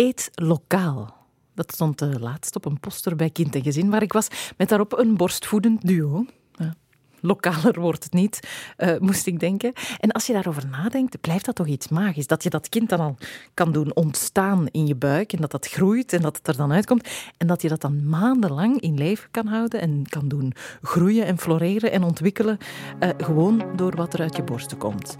[0.00, 1.14] Eet lokaal.
[1.54, 4.68] Dat stond uh, laatst op een poster bij Kind en Gezin waar ik was, met
[4.68, 6.24] daarop een borstvoedend duo.
[6.52, 6.74] Ja.
[7.20, 8.40] Lokaler wordt het niet,
[8.78, 9.72] uh, moest ik denken.
[9.98, 12.26] En als je daarover nadenkt, blijft dat toch iets magisch.
[12.26, 13.16] Dat je dat kind dan al
[13.54, 16.72] kan doen ontstaan in je buik en dat dat groeit en dat het er dan
[16.72, 17.08] uitkomt.
[17.36, 21.38] En dat je dat dan maandenlang in leven kan houden en kan doen groeien en
[21.38, 22.58] floreren en ontwikkelen.
[23.00, 25.16] Uh, gewoon door wat er uit je borsten komt.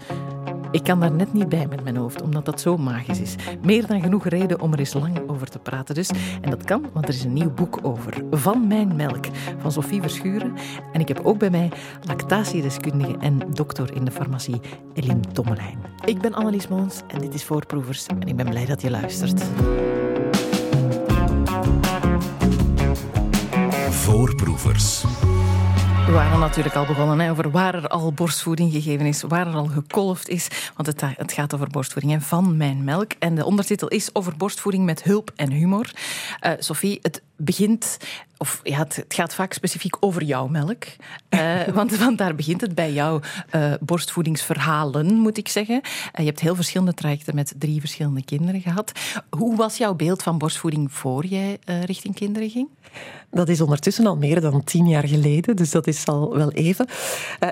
[0.71, 3.35] Ik kan daar net niet bij met mijn hoofd, omdat dat zo magisch is.
[3.61, 6.09] Meer dan genoeg reden om er eens lang over te praten dus.
[6.41, 8.23] En dat kan, want er is een nieuw boek over.
[8.31, 9.25] Van mijn melk,
[9.57, 10.53] van Sophie Verschuren.
[10.93, 11.71] En ik heb ook bij mij
[12.03, 14.61] lactatiedeskundige en dokter in de farmacie
[14.93, 15.77] Eline Tommelijn.
[16.05, 18.05] Ik ben Annelies Moons en dit is Voorproevers.
[18.05, 19.43] En ik ben blij dat je luistert.
[23.89, 25.03] Voorproevers.
[26.05, 29.65] We waren natuurlijk al begonnen over waar er al borstvoeding gegeven is, waar er al
[29.65, 30.47] gekolfd is.
[30.75, 33.11] Want het, het gaat over borstvoeding en van mijn melk.
[33.19, 35.91] En de ondertitel is over borstvoeding met hulp en humor.
[36.41, 37.97] Uh, Sophie, het begint
[38.41, 40.83] of ja, het, gaat vaak specifiek over jouw melk.
[41.29, 43.19] Uh, want, want, daar begint het bij jouw
[43.55, 45.75] uh, borstvoedingsverhalen, moet ik zeggen.
[45.75, 48.91] Uh, je hebt heel verschillende trajecten met drie verschillende kinderen gehad.
[49.29, 52.67] Hoe was jouw beeld van borstvoeding voor jij richting kinderen ging?
[53.31, 56.87] Dat is ondertussen al meer dan tien jaar geleden, dus dat is al wel even.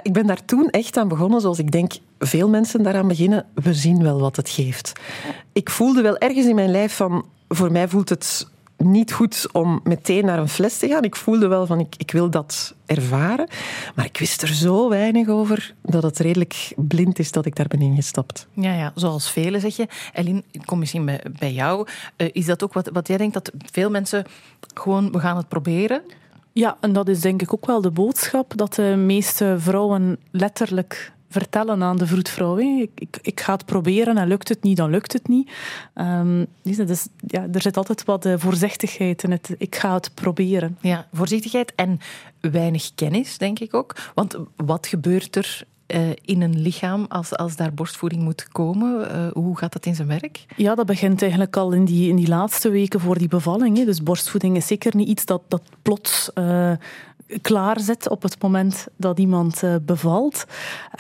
[0.02, 3.46] ik ben daar toen echt aan begonnen, zoals ik denk veel mensen daaraan beginnen.
[3.54, 4.92] We zien wel wat het geeft.
[5.54, 8.48] Ik voelde wel ergens in mijn lijf van, voor mij voelt het
[8.84, 11.04] niet goed om meteen naar een fles te gaan.
[11.04, 13.48] Ik voelde wel van, ik, ik wil dat ervaren.
[13.96, 17.68] Maar ik wist er zo weinig over dat het redelijk blind is dat ik daar
[17.68, 18.48] ben ingestapt.
[18.54, 19.88] Ja, ja zoals velen zeg je.
[20.14, 21.88] Eline, ik kom misschien bij, bij jou.
[22.18, 24.26] Uh, is dat ook wat, wat jij denkt, dat veel mensen
[24.74, 26.02] gewoon, we gaan het proberen...
[26.54, 31.12] Ja, en dat is denk ik ook wel de boodschap dat de meeste vrouwen letterlijk
[31.30, 32.58] vertellen aan de vroedvrouw.
[32.58, 35.52] Ik, ik, ik, ga het proberen en lukt het niet, dan lukt het niet.
[35.96, 40.78] Um, dus, ja, er zit altijd wat uh, voorzichtigheid in het ik ga het proberen.
[40.82, 42.00] Ja, voorzichtigheid en
[42.40, 43.96] weinig kennis, denk ik ook.
[44.14, 45.64] Want wat gebeurt er
[45.96, 49.08] uh, in een lichaam als, als daar borstvoeding moet komen?
[49.12, 50.46] Uh, hoe gaat dat in zijn werk?
[50.56, 53.78] Ja, dat begint eigenlijk al in die, in die laatste weken voor die bevalling.
[53.78, 53.86] Hè.
[53.86, 56.72] Dus borstvoeding is zeker niet iets dat, dat plots uh,
[57.42, 60.46] klaarzet op het moment dat iemand uh, bevalt.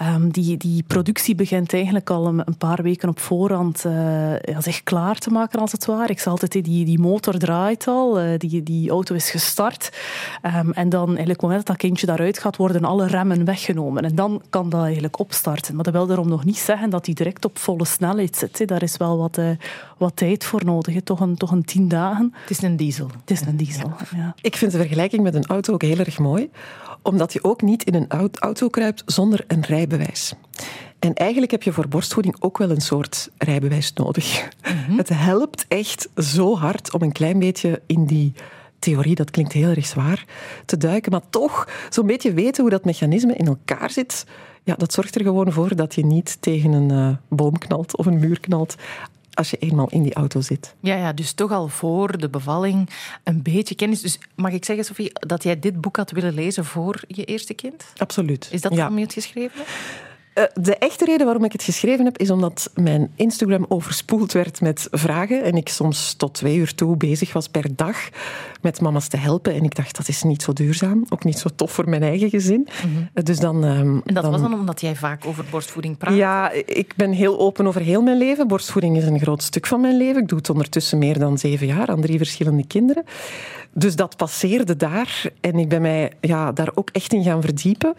[0.02, 4.62] Um, die, die productie begint eigenlijk al een, een paar weken op voorhand uh, ja,
[4.62, 6.12] zich klaar te maken, als het ware.
[6.12, 9.98] Ik zei altijd, die, die motor draait al, uh, die, die auto is gestart.
[10.44, 13.46] Um, en dan, eigenlijk, op het moment dat dat kindje daaruit gaat, worden alle remmen
[13.46, 14.04] weggenomen.
[14.04, 15.76] En dan kan dat eigenlijk opstarten.
[15.76, 18.68] Maar dat wil daarom nog niet zeggen dat hij direct op volle snelheid zit.
[18.68, 19.40] Daar is wel wat,
[19.98, 21.04] wat tijd voor nodig.
[21.04, 22.34] Toch, een, toch een tien dagen.
[22.42, 23.08] Het is een diesel.
[23.20, 24.18] Het is een diesel, ja.
[24.18, 24.36] ja.
[24.42, 26.50] Ik vind de vergelijking met een auto ook heel erg mooi,
[27.02, 30.34] omdat je ook niet in een auto kruipt zonder een rijbewijs.
[31.00, 34.50] En eigenlijk heb je voor borstvoeding ook wel een soort rijbewijs nodig.
[34.72, 34.98] Mm-hmm.
[34.98, 38.34] Het helpt echt zo hard om een klein beetje in die
[38.80, 40.26] theorie, dat klinkt heel erg zwaar,
[40.66, 44.26] te duiken, maar toch zo'n beetje weten hoe dat mechanisme in elkaar zit.
[44.64, 48.06] Ja, dat zorgt er gewoon voor dat je niet tegen een uh, boom knalt of
[48.06, 48.76] een muur knalt
[49.40, 50.76] als je eenmaal in die auto zit.
[50.80, 52.90] Ja, ja, dus toch al voor de bevalling
[53.24, 54.02] een beetje kennis.
[54.02, 57.54] Dus mag ik zeggen, Sophie, dat jij dit boek had willen lezen voor je eerste
[57.54, 57.86] kind?
[57.98, 58.50] Absoluut.
[58.52, 59.70] Is dat waarom je het geschreven hebt?
[60.40, 64.62] Eh, de echte reden waarom ik het geschreven heb, is omdat mijn Instagram overspoeld werd
[64.62, 67.98] met vragen en ik soms tot twee uur toe bezig was per dag
[68.62, 69.54] met mama's te helpen.
[69.54, 72.30] En ik dacht, dat is niet zo duurzaam, ook niet zo tof voor mijn eigen
[72.30, 72.68] gezin.
[72.86, 73.24] Mhm.
[73.26, 76.16] dus dan, um, en dat was dan omdat jij vaak over borstvoeding praat?
[76.16, 78.48] Ja, ik ben heel open over heel mijn leven.
[78.48, 80.22] Borstvoeding is een groot stuk van mijn leven.
[80.22, 83.04] Ik doe het ondertussen meer dan zeven jaar aan drie verschillende kinderen.
[83.74, 87.96] Dus dat passeerde daar en ik ben mij ja, daar ook echt in gaan verdiepen.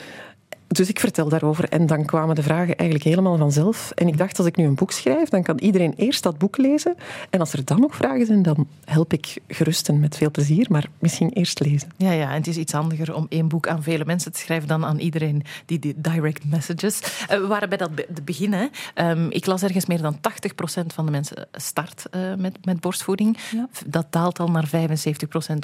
[0.72, 3.90] Dus ik vertel daarover en dan kwamen de vragen eigenlijk helemaal vanzelf.
[3.94, 6.56] En ik dacht, als ik nu een boek schrijf, dan kan iedereen eerst dat boek
[6.56, 6.96] lezen.
[7.30, 10.86] En als er dan nog vragen zijn, dan help ik gerusten met veel plezier, maar
[10.98, 11.88] misschien eerst lezen.
[11.96, 14.68] Ja, ja en het is iets handiger om één boek aan vele mensen te schrijven
[14.68, 17.00] dan aan iedereen die, die direct messages.
[17.00, 18.52] Uh, we waren bij dat be begin.
[18.52, 18.66] Hè.
[19.10, 20.20] Um, ik las ergens meer dan 80%
[20.86, 23.38] van de mensen start uh, met, met borstvoeding.
[23.52, 23.68] Ja.
[23.86, 24.70] Dat daalt al naar 75%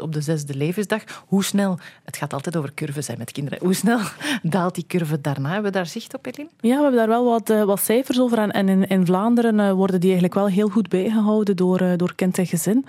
[0.02, 1.02] op de zesde levensdag.
[1.26, 4.00] Hoe snel, het gaat altijd over curves zijn met kinderen, hoe snel
[4.42, 5.52] daalt die curve daarna?
[5.52, 6.48] Hebben we daar zicht op, Eline?
[6.60, 8.38] Ja, we hebben daar wel wat, uh, wat cijfers over.
[8.38, 12.14] En, in, in, Vlaanderen uh, worden die eigenlijk wel heel goed bijgehouden door, uh, door
[12.14, 12.84] kind en gezin.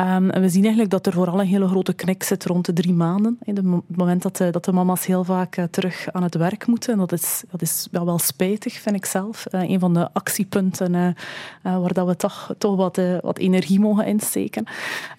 [0.00, 2.72] Um, en we zien eigenlijk dat er vooral een hele grote knik zit rond de
[2.72, 3.38] drie maanden.
[3.42, 6.92] In het moment dat, dat de mama's heel vaak terug aan het werk moeten.
[6.92, 9.44] En dat is, is wel, wel spijtig, vind ik zelf.
[9.50, 11.14] een van de actiepunten
[11.62, 14.64] waar dat we toch, toch wat, wat energie mogen insteken.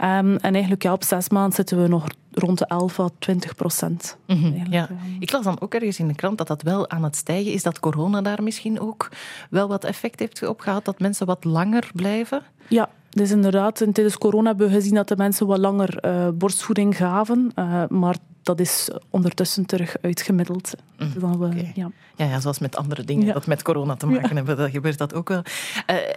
[0.02, 2.08] Um, en eigenlijk ja, op zes maanden zitten we nog
[2.38, 4.18] rond de 11 à 20 procent.
[4.26, 4.90] Mm -hmm, ja.
[5.20, 7.64] Ik las dan ook ergens in de krant dat dat wel aan het stijgen is,
[7.64, 9.10] dat corona daar misschien ook
[9.50, 12.44] wel wat effect heeft op gehad, dat mensen wat langer blijven.
[12.68, 16.98] Ja, dus inderdaad, tijdens corona hebben we gezien dat de mensen wat langer uh, borstvoeding
[16.98, 17.52] gaven.
[17.56, 20.74] Uh, maar dat is ondertussen terug uitgemiddeld.
[20.98, 21.92] Mm, we, ja.
[22.16, 23.34] Ja, ja, zoals met andere dingen ja.
[23.34, 25.42] dat met corona te maken hebben, dat gebeurt dat ook wel.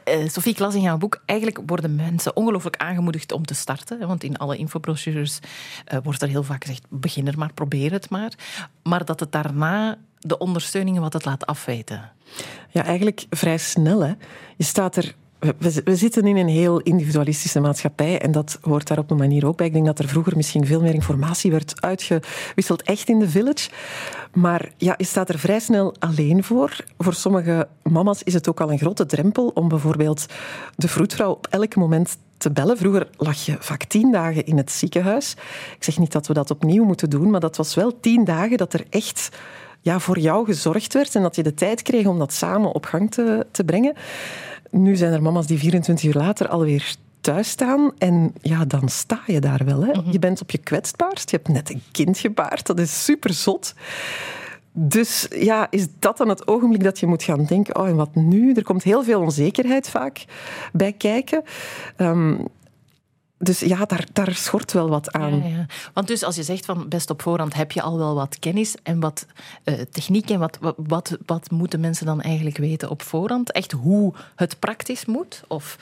[0.09, 4.07] Uh, Sophie, ik las in jouw boek, eigenlijk worden mensen ongelooflijk aangemoedigd om te starten.
[4.07, 5.39] Want in alle infobrochures
[6.03, 8.33] wordt er heel vaak gezegd, begin er maar, probeer het maar.
[8.83, 12.13] Maar dat het daarna de ondersteuning wat het laat afweten.
[12.71, 14.01] Ja, eigenlijk vrij snel.
[14.01, 14.13] Hè.
[14.57, 15.15] Je staat er
[15.59, 19.57] we, zitten in een heel individualistische maatschappij en dat hoort daar op een manier ook
[19.57, 19.67] bij.
[19.67, 23.71] Ik denk dat er vroeger misschien veel meer informatie werd uitgewisseld, echt in de village.
[24.33, 26.77] Maar ja, je staat er vrij snel alleen voor.
[26.99, 30.27] Voor sommige mama's is het ook al een grote drempel om bijvoorbeeld
[30.77, 32.77] de vroedvrouw op elk moment te bellen.
[32.77, 35.37] Vroeger lag je vaak tien dagen in het ziekenhuis.
[35.77, 38.57] Ik zeg niet dat we dat opnieuw moeten doen, maar dat was wel tien dagen
[38.57, 39.29] dat er echt
[39.81, 42.87] ja, voor jou gezorgd werd en dat je de tijd kreeg om dat samen op
[42.87, 43.95] gang te, te brengen.
[44.71, 49.21] Nu zijn er mama's die 24 uur later alweer thuis staan en ja, dan sta
[49.27, 49.85] je daar wel.
[49.85, 49.93] Hè.
[49.93, 50.11] Mhm.
[50.11, 53.75] Je bent op je kwetsbaarst, je hebt net een kind gebaard, dat is super zot.
[54.73, 58.15] Dus ja, is dat dan het ogenblik dat je moet gaan denken, oh en wat
[58.15, 58.53] nu?
[58.53, 60.25] Er komt heel veel onzekerheid vaak
[60.73, 61.43] bij kijken.
[61.97, 62.49] Um,
[63.43, 65.67] dus ja, daar, daar schort wel wat aan.
[65.95, 68.75] Want dus als je zegt van best op voorhand heb je al wel wat kennis
[68.83, 69.27] en wat
[69.65, 73.53] uh, techniek en wat, wat, wat, wat moeten mensen dan eigenlijk weten op voorhand?
[73.53, 75.43] Echt hoe het praktisch moet?
[75.49, 75.79] Of...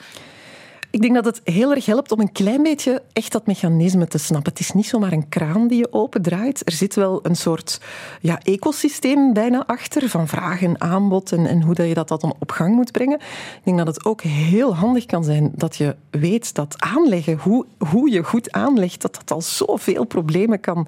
[0.91, 4.17] Ik denk dat het heel erg helpt om een klein beetje echt dat mechanisme te
[4.17, 4.51] snappen.
[4.51, 6.61] Het is niet zomaar een kraan die je opendraait.
[6.65, 7.81] Er zit wel een soort
[8.21, 12.35] ja, ecosysteem bijna achter van vraag en aanbod en, en hoe dat je dat, dan
[12.39, 13.19] op gang moet brengen.
[13.19, 17.65] Ik denk dat het ook heel handig kan zijn dat je weet dat aanleggen, hoe,
[17.77, 20.87] hoe je goed aanlegt, dat dat al zoveel problemen kan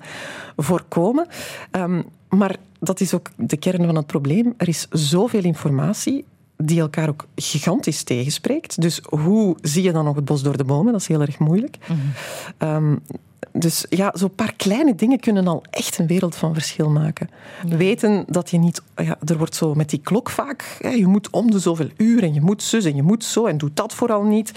[0.57, 1.27] voorkomen.
[1.71, 4.53] Um, maar dat is ook de kern van het probleem.
[4.57, 6.25] Er is zoveel informatie
[6.63, 8.81] die elkaar ook gigantisch tegenspreekt.
[8.81, 10.92] Dus hoe zie je dan nog het bos door de bomen?
[10.92, 11.78] Dat is heel erg moeilijk.
[11.88, 13.02] Mm
[13.54, 17.30] dus ja, zo'n paar kleine dingen kunnen al echt een wereld van verschil maken.
[17.68, 18.81] Weten dat je niet...
[18.96, 20.78] Ja, er wordt zo met die klok vaak...
[20.80, 23.46] Ja, je moet om de zoveel uur en je moet zus en je moet zo
[23.46, 24.52] en doe dat vooral niet.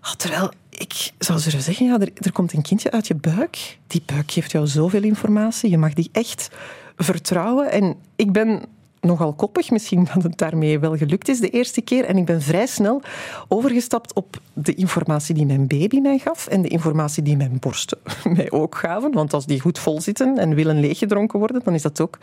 [0.00, 3.78] Ah, terwijl ik zou zullen zeggen, ja, er, er komt een kindje uit je buik.
[3.86, 5.70] Die buik geeft jou zoveel informatie.
[5.70, 6.48] Je mag die echt
[6.96, 7.70] vertrouwen.
[7.70, 8.62] En ik ben
[9.00, 9.70] nogal koppig.
[9.70, 12.04] Misschien dat het daarmee wel gelukt is de eerste keer.
[12.04, 13.02] En ik ben vrij snel
[13.48, 17.98] overgestapt op de informatie die mijn baby mij gaf en de informatie die mijn borsten
[18.36, 19.12] mij ook gaven.
[19.12, 22.18] Want als die goed vol zitten en willen leeggedronken worden, dan is dat ook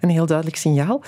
[0.00, 1.02] een heel duidelijk signaal.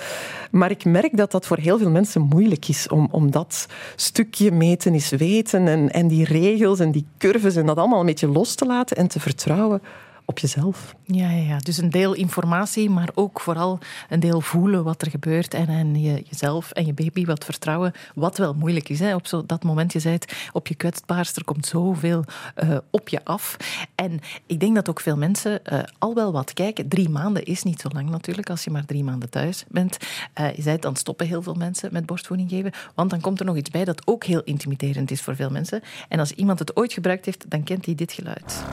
[0.51, 4.51] Maar ik merk dat dat voor heel veel mensen moeilijk is om, om dat stukje
[4.51, 8.27] meten is weten en, en die regels en die curves en dat allemaal een beetje
[8.27, 9.81] los te laten en te vertrouwen
[10.25, 10.95] op jezelf.
[11.03, 13.79] Ja, ja, ja, dus een deel informatie, maar ook vooral
[14.09, 17.93] een deel voelen wat er gebeurt en, en je, jezelf en je baby wat vertrouwen,
[18.15, 18.99] wat wel moeilijk is.
[18.99, 19.15] Hè.
[19.15, 22.23] Op zo, dat moment, je zei het, op je kwetsbaarst, er komt zoveel
[22.63, 23.57] uh, op je af.
[23.95, 26.87] En ik denk dat ook veel mensen uh, al wel wat kijken.
[26.87, 29.97] Drie maanden is niet zo lang natuurlijk, als je maar drie maanden thuis bent.
[30.39, 33.45] Uh, je zei dan stoppen heel veel mensen met borstvoeding geven, want dan komt er
[33.45, 35.81] nog iets bij dat ook heel intimiderend is voor veel mensen.
[36.09, 38.63] En als iemand het ooit gebruikt heeft, dan kent hij dit geluid.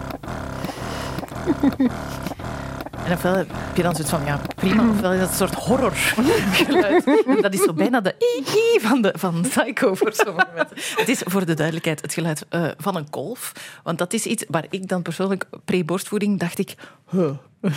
[3.05, 7.05] En ofwel heb je dan zoiets van, ja, prima, ofwel is dat een soort horrorgeluid.
[7.43, 10.99] Dat is zo bijna de i van, de, van Psycho voor sommige mensen.
[11.01, 13.53] Het is voor de duidelijkheid het geluid uh, van een kolf.
[13.83, 16.75] Want dat is iets waar ik dan persoonlijk, pre-borstvoeding, dacht ik...
[17.11, 17.31] Huh.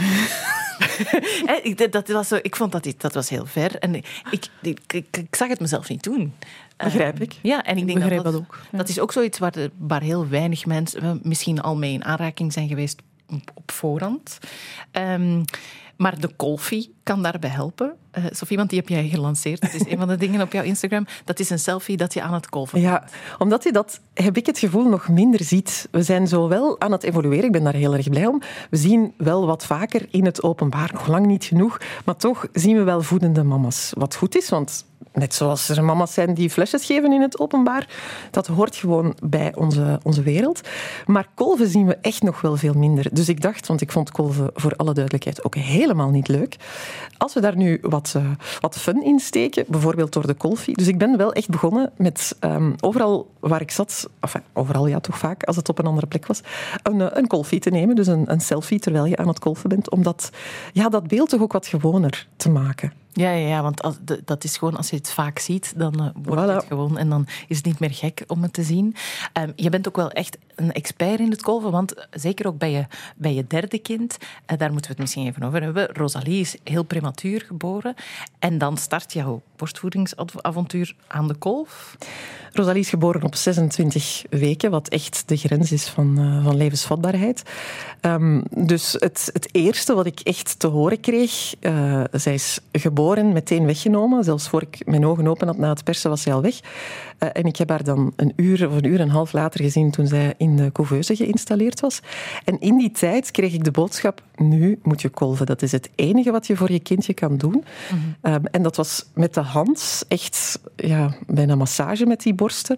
[1.63, 3.75] ik, dat was zo, ik vond dat, dat was heel ver.
[3.79, 6.33] En ik, ik, ik, zag het mezelf niet doen.
[6.77, 7.33] Begrijp ik.
[7.41, 8.59] Ja, en ik denk dat dat, ook.
[8.71, 12.67] Dat is ook zoiets waar, waar heel weinig mensen misschien al mee in aanraking zijn
[12.67, 13.01] geweest
[13.53, 14.37] op voorhand.
[14.91, 15.43] Um,
[15.97, 17.93] maar de kolfie kan daarbij helpen.
[18.17, 19.62] Uh, Sophie, want die heb jij gelanceerd.
[19.62, 21.05] Dat is een van de dingen op jouw Instagram.
[21.25, 22.91] Dat is een selfie dat je aan het kolven bent.
[22.91, 23.03] Ja,
[23.38, 25.88] omdat je dat, heb ik het gevoel, nog minder ziet.
[25.91, 27.45] We zijn zo wel aan het evolueren.
[27.45, 28.41] Ik ben daar heel erg blij om.
[28.69, 31.77] We zien wel wat vaker in het openbaar, nog lang niet genoeg.
[32.05, 33.91] Maar toch zien we wel voedende mama's.
[33.98, 37.88] Wat goed is, want net zoals er mama's zijn die flesjes geven in het openbaar.
[38.31, 40.62] Dat hoort gewoon bij onze, onze wereld.
[41.05, 43.07] Maar kolven zien we echt nog wel veel minder.
[43.12, 46.55] Dus ik dacht, want ik vond kolven voor alle duidelijkheid ook helemaal niet leuk.
[47.17, 50.77] Als we daar nu wat, uh, wat fun in steken, bijvoorbeeld door de kolfie.
[50.77, 55.00] Dus ik ben wel echt begonnen met um, overal waar ik zat, enfin, overal ja
[55.00, 56.41] toch vaak, als het op een andere plek was,
[56.83, 57.95] een, eh, een kolfie te nemen.
[57.95, 59.89] Dus een, een selfie terwijl je aan het kolven bent.
[59.89, 60.29] Om dat,
[60.73, 63.02] ja, dat beeld toch ook wat gewoner te maken.
[63.13, 66.08] Ja, ja, ja want als, dat is gewoon, als je het vaak ziet, dan uh,
[66.24, 66.98] wordt het gewoon.
[66.98, 68.96] En dan is het niet meer gek om het te zien.
[69.39, 72.72] Um, je bent ook wel echt een expert in het kolven, want zeker ook bij
[72.72, 75.88] je, bij je derde kind, uh, daar moeten we het misschien even over hebben.
[75.93, 77.93] Rosalie is heel prematuur geboren.
[78.39, 81.98] En dan start jouw borstvoedingsavontuur aan de kolf.
[82.51, 87.43] Rosalie is geboren op 26 weken, wat echt de grens is van, uh, van levensvatbaarheid.
[88.01, 91.53] Um, dus het, het eerste wat ik echt te horen kreeg,
[92.12, 94.24] zij is geboren, meteen weggenomen.
[94.24, 96.60] Zelfs voor ik mijn ogen open had na het persen, was zij al weg.
[97.19, 99.62] Uh, en ik heb haar dan een uur of een uur en een half later
[99.62, 102.00] gezien toen zij in de couveuse geïnstalleerd was.
[102.43, 105.45] En in die tijd kreeg ik de boodschap, nu moet je kolven.
[105.45, 107.63] Dat is het enige wat je voor je kindje kan doen.
[107.91, 108.33] Mm -hmm.
[108.33, 112.77] um, en dat was met de hand echt ja, bijna massage met die borsten.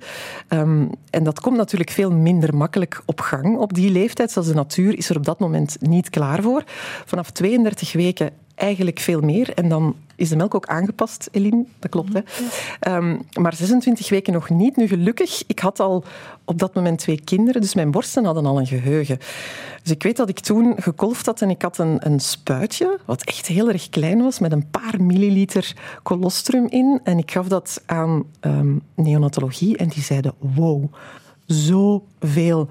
[0.49, 4.31] Um, en dat komt natuurlijk veel minder makkelijk op gang op die leeftijd.
[4.31, 6.63] Zoals de natuur is er op dat moment niet klaar voor.
[7.05, 9.53] Vanaf 32 weken eigenlijk veel meer.
[9.53, 11.65] En dan is de melk ook aangepast, Eline.
[11.79, 12.19] Dat klopt, hè?
[12.79, 12.97] Ja.
[12.97, 14.75] Um, maar 26 weken nog niet.
[14.75, 16.03] Nu, gelukkig, ik had al
[16.45, 19.17] op dat moment twee kinderen, dus mijn borsten hadden al een geheugen.
[19.83, 23.23] Dus ik weet dat ik toen gekolfd had en ik had een, een spuitje, wat
[23.23, 26.99] echt heel erg klein was, met een paar milliliter colostrum in.
[27.03, 30.93] En ik gaf dat aan um, neonatologie en die zeiden, wow,
[31.45, 32.67] zoveel.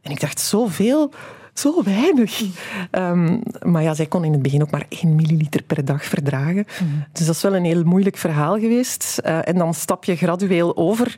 [0.00, 1.12] En ik dacht, zoveel?
[1.54, 2.42] Zo weinig.
[2.90, 6.66] Um, maar ja, zij kon in het begin ook maar 1 milliliter per dag verdragen.
[6.82, 7.04] Mm.
[7.12, 9.20] Dus dat is wel een heel moeilijk verhaal geweest.
[9.24, 11.16] Uh, en dan stap je gradueel over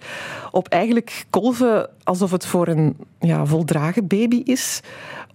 [0.50, 4.82] op eigenlijk kolven alsof het voor een ja, voldragen baby is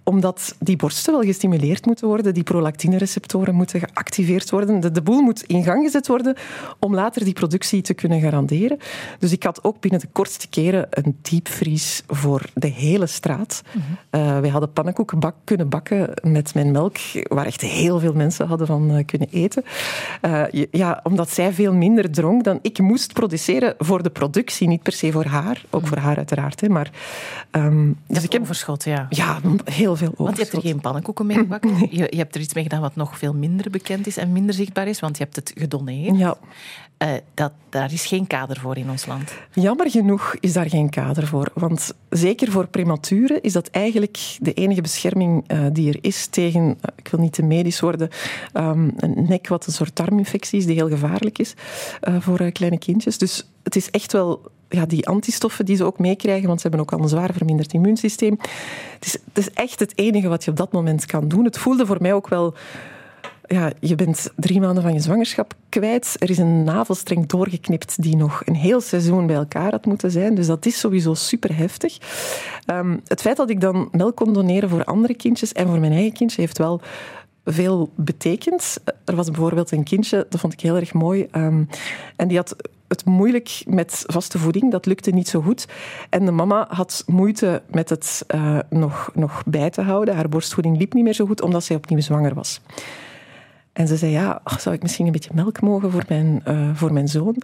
[0.04, 4.80] omdat die borsten wel gestimuleerd moeten worden, die prolactinereceptoren moeten geactiveerd worden.
[4.80, 6.36] De, de boel moet in gang gezet worden
[6.78, 8.78] om later die productie te kunnen garanderen.
[9.18, 13.62] Dus ik had ook binnen de kortste keren een diepvries voor de hele straat.
[13.72, 14.20] Mm -hmm.
[14.20, 16.96] uh, wij hadden pannenkoeken bak, kunnen bakken met mijn melk,
[17.28, 19.64] waar echt heel veel mensen hadden van uh, kunnen eten.
[20.22, 24.82] Uh, ja, omdat zij veel minder dronk dan ik moest produceren voor de productie, niet
[24.82, 25.64] per se voor haar.
[25.70, 25.86] Ook mm.
[25.86, 26.60] voor haar uiteraard.
[26.60, 26.90] Hè, maar,
[27.50, 29.06] um, dus ik heb overschot, ja.
[29.10, 30.16] Ja, heel veel overschot.
[30.16, 31.72] Want je hebt er geen pannenkoeken mee gebakken.
[31.72, 31.88] Nee.
[32.02, 34.54] Je, je, hebt er iets mee gedaan wat nog veel minder bekend is en minder
[34.54, 36.16] zichtbaar is, want je hebt het gedoneerd.
[36.18, 36.36] Ja.
[37.02, 39.32] Uh, dat, daar is geen kader voor in ons land.
[39.52, 41.50] Jammer genoeg is daar geen kader voor.
[41.54, 46.62] Want zeker voor prematuren is dat eigenlijk de enige bescherming uh, die er is tegen,
[46.62, 48.08] uh, ik wil niet te medisch worden,
[48.54, 51.54] um, een nek wat een soort darminfectie is die heel gevaarlijk is
[52.18, 53.18] voor kleine kindjes.
[53.18, 56.86] Dus het is echt wel ja, die antistoffen die ze ook meekrijgen, want ze hebben
[56.86, 58.38] ook al een zwaar verminderd immuunsysteem.
[58.94, 61.44] Het is, het is echt het enige wat je op dat moment kan doen.
[61.44, 62.54] Het voelde voor mij ook wel
[63.46, 66.16] ja, je bent drie maanden van je zwangerschap kwijt.
[66.18, 70.34] Er is een navelstreng doorgeknipt die nog een heel seizoen bij elkaar had moeten zijn.
[70.34, 71.98] Dus dat is sowieso super heftig.
[72.66, 75.92] Um, het feit dat ik dan melk kon doneren voor andere kindjes en voor mijn
[75.92, 76.80] eigen kindje heeft wel
[77.44, 78.76] veel betekend.
[79.04, 81.28] Er was bijvoorbeeld een kindje, dat vond ik heel erg mooi.
[81.32, 81.68] Um,
[82.16, 82.56] en die had
[82.88, 84.70] het moeilijk met vaste voeding.
[84.70, 85.66] Dat lukte niet zo goed.
[86.10, 90.14] En de mama had moeite met het uh, nog, nog bij te houden.
[90.14, 92.60] Haar borstvoeding liep niet meer zo goed, omdat zij opnieuw zwanger was.
[93.72, 96.92] En ze zei, ja, zou ik misschien een beetje melk mogen voor mijn, uh, voor
[96.92, 97.36] mijn zoon?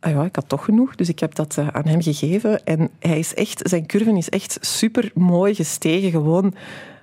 [0.00, 2.64] Ah ja, ik had toch genoeg, dus ik heb dat uh, aan hem gegeven.
[2.64, 6.10] En hij is echt, zijn curve is echt super mooi gestegen.
[6.10, 6.54] Gewoon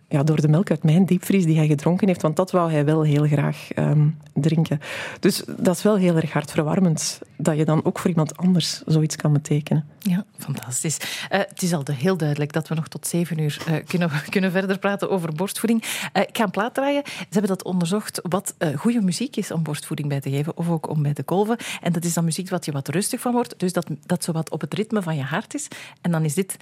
[0.07, 2.85] ja, door de melk uit mijn diepvries die hij gedronken heeft, want dat wou hij
[2.85, 4.79] wel heel graag um, drinken.
[5.19, 9.15] Dus dat is wel heel erg hartverwarmend dat je dan ook voor iemand anders zoiets
[9.15, 9.85] kan betekenen.
[9.99, 10.97] Ja, fantastisch.
[10.99, 14.51] Uh, het is al heel duidelijk dat we nog tot zeven uur uh, kunnen, kunnen
[14.51, 15.83] verder praten over borstvoeding.
[15.83, 17.03] Uh, ik ga een plaat draaien.
[17.05, 20.89] Ze hebben dat onderzocht wat goede muziek is om borstvoeding bij te geven, of ook
[20.89, 21.57] om bij te kolven.
[21.81, 24.31] En dat is dan muziek wat je wat rustig van wordt, dus dat, dat zo
[24.31, 25.67] wat op het ritme van je hart is.
[26.01, 26.57] En dan is dit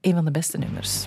[0.00, 1.06] een van de beste nummers.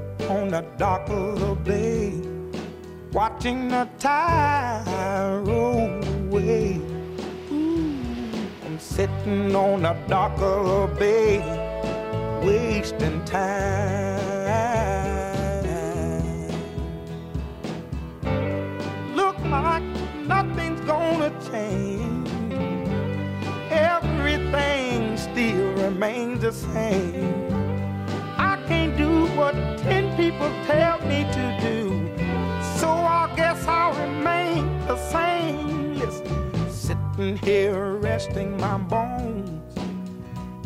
[0.31, 2.13] on the dock of the bay,
[3.11, 6.79] watching the tide roll away.
[7.51, 7.93] Ooh,
[8.65, 11.39] I'm sitting on a the bay,
[12.45, 14.21] wasting time.
[19.13, 19.83] Look like
[20.25, 22.29] nothing's gonna change.
[23.69, 27.50] Everything still remains the same.
[28.97, 32.09] Do what ten people tell me to do.
[32.77, 35.95] So I guess I'll remain the same.
[35.99, 39.77] Listen, sitting here resting my bones.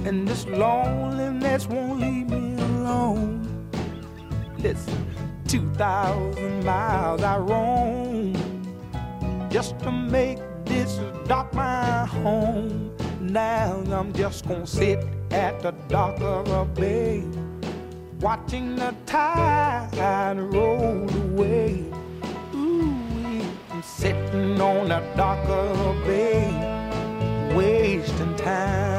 [0.05, 3.67] And this loneliness won't leave me alone.
[4.59, 5.05] Listen,
[5.47, 8.33] 2,000 miles I roam
[9.49, 12.91] just to make this dock my home.
[13.21, 14.99] Now I'm just gonna sit
[15.31, 17.23] at the dock of a bay,
[18.25, 21.85] watching the tide roll away.
[22.55, 26.49] Ooh, I'm sitting on a darker bay,
[27.55, 28.94] wasting time.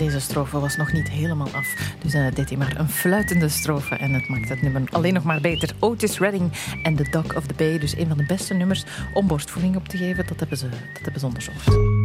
[0.00, 1.92] Deze strofe was nog niet helemaal af.
[2.02, 3.94] Dus uh, deed hij maar een fluitende strofe.
[3.94, 5.74] En het maakt het nummer alleen nog maar beter.
[5.78, 6.52] Otis Redding
[6.82, 7.78] en The Dog of the Bay.
[7.78, 10.26] Dus een van de beste nummers om borstvoeding op te geven.
[10.26, 11.99] Dat hebben ze, dat hebben ze onderzocht.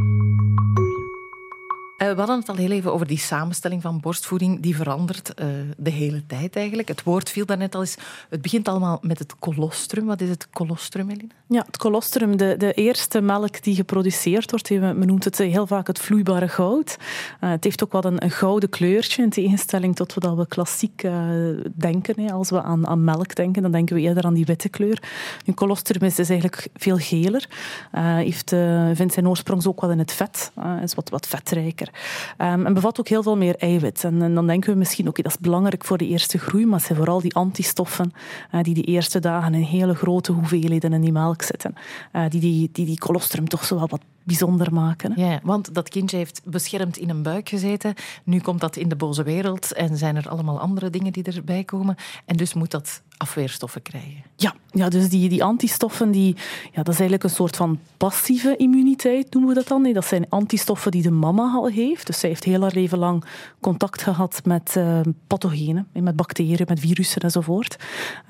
[2.06, 4.62] Uh, we hadden het al heel even over die samenstelling van borstvoeding.
[4.62, 5.46] Die verandert uh,
[5.78, 6.88] de hele tijd eigenlijk.
[6.88, 7.96] Het woord viel daarnet al eens.
[8.30, 10.06] Het begint allemaal met het colostrum.
[10.06, 11.32] Wat is het colostrum, Eline?
[11.48, 14.70] Ja, het colostrum, de, de eerste melk die geproduceerd wordt.
[14.70, 16.98] Men noemt het heel vaak het vloeibare goud.
[17.40, 21.08] Het heeft ook wat een, een, gouden kleurtje, in tegenstelling tot wat we klassiek
[21.74, 22.32] denken.
[22.32, 25.04] Als we aan, aan, melk denken, dan denken we eerder aan die witte kleur.
[25.46, 27.48] Een colostrum is dus eigenlijk veel geler.
[27.92, 28.50] heeft,
[28.94, 30.52] vindt zijn oorsprong ook wel in het vet.
[30.84, 31.90] is wat, wat vetrijker.
[32.38, 34.04] Um, en bevat ook heel veel meer eiwit.
[34.04, 36.78] En, en dan denken we misschien, oké, dat is belangrijk voor de eerste groei, maar
[36.78, 38.12] het zijn vooral die antistoffen
[38.52, 41.76] uh, die de eerste dagen in hele grote hoeveelheden in die melk zitten.
[42.14, 45.12] Uh, die, die, die die colostrum toch zo wat bijzonder maken.
[45.12, 45.32] Hè?
[45.32, 47.94] Ja, want dat kindje heeft beschermd in een buik gezeten.
[48.24, 51.64] Nu komt dat in de boze wereld en zijn er allemaal andere dingen die erbij
[51.64, 51.96] komen.
[52.26, 54.24] En dus moet dat afweerstoffen krijgen.
[54.36, 58.56] Ja, ja dus die, die antistoffen, die, ja, dat is eigenlijk een soort van passieve
[58.58, 59.82] immuniteit, noemen we dat dan.
[59.82, 62.08] Nee, dat zijn antistoffen die de mama al heeft.
[62.08, 63.24] Dus zij heeft heel haar leven lang
[63.60, 67.76] contact gehad met uh, pathogenen, met bacteriën, met virussen enzovoort.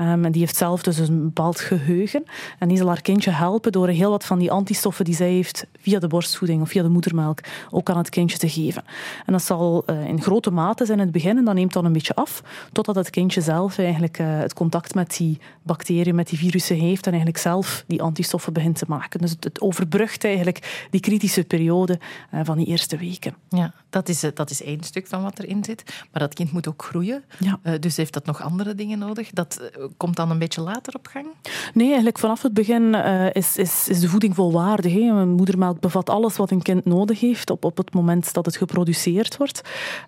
[0.01, 2.23] Um, en die heeft zelf dus een bepaald geheugen.
[2.59, 5.65] En die zal haar kindje helpen door heel wat van die antistoffen die zij heeft
[5.85, 8.83] via de borstvoeding of via de moedermelk ook aan het kindje te geven.
[9.25, 11.85] En dat zal uh, in grote mate zijn in het begin en dat neemt dan
[11.85, 16.27] een beetje af, totdat het kindje zelf eigenlijk uh, het contact met die bacteriën, met
[16.27, 19.19] die virussen heeft en eigenlijk zelf die antistoffen begint te maken.
[19.19, 21.99] Dus het, het overbrugt eigenlijk die kritische periode
[22.33, 23.35] uh, van die eerste weken.
[23.49, 25.83] Ja, dat is, dat is één stuk van wat erin zit.
[26.11, 27.23] Maar dat kind moet ook groeien.
[27.39, 27.77] Ja.
[27.77, 29.29] dus heeft dat nog andere dingen nodig?
[29.29, 31.25] Dat komt dan een beetje later op gang?
[31.73, 32.93] Nee, eigenlijk vanaf het begin
[33.33, 34.93] is, is, is de voeding volwaardig.
[34.93, 34.99] Hè.
[34.99, 35.35] Een
[35.79, 39.61] bevat alles wat een kind nodig heeft op, op het moment dat het geproduceerd wordt.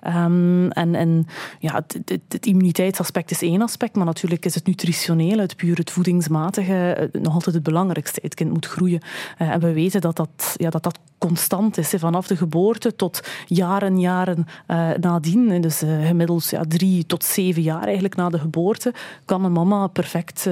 [0.08, 1.28] Um, en en
[1.60, 7.10] ja, het, immuniteitsaspect is één aspect, maar natuurlijk is het nutritionele, het puur het voedingsmatige,
[7.12, 8.20] nog altijd het belangrijkste.
[8.24, 9.02] Het kind moet groeien.
[9.42, 13.28] Uh, en we weten dat dat, ja, dat, dat constant is, vanaf de geboorte tot
[13.46, 15.62] jaren, jaren uh, nadien.
[15.62, 18.94] Dus gemiddeld ja, drie tot zeven jaar eigenlijk na de geboorte
[19.26, 20.50] kan een mama perfect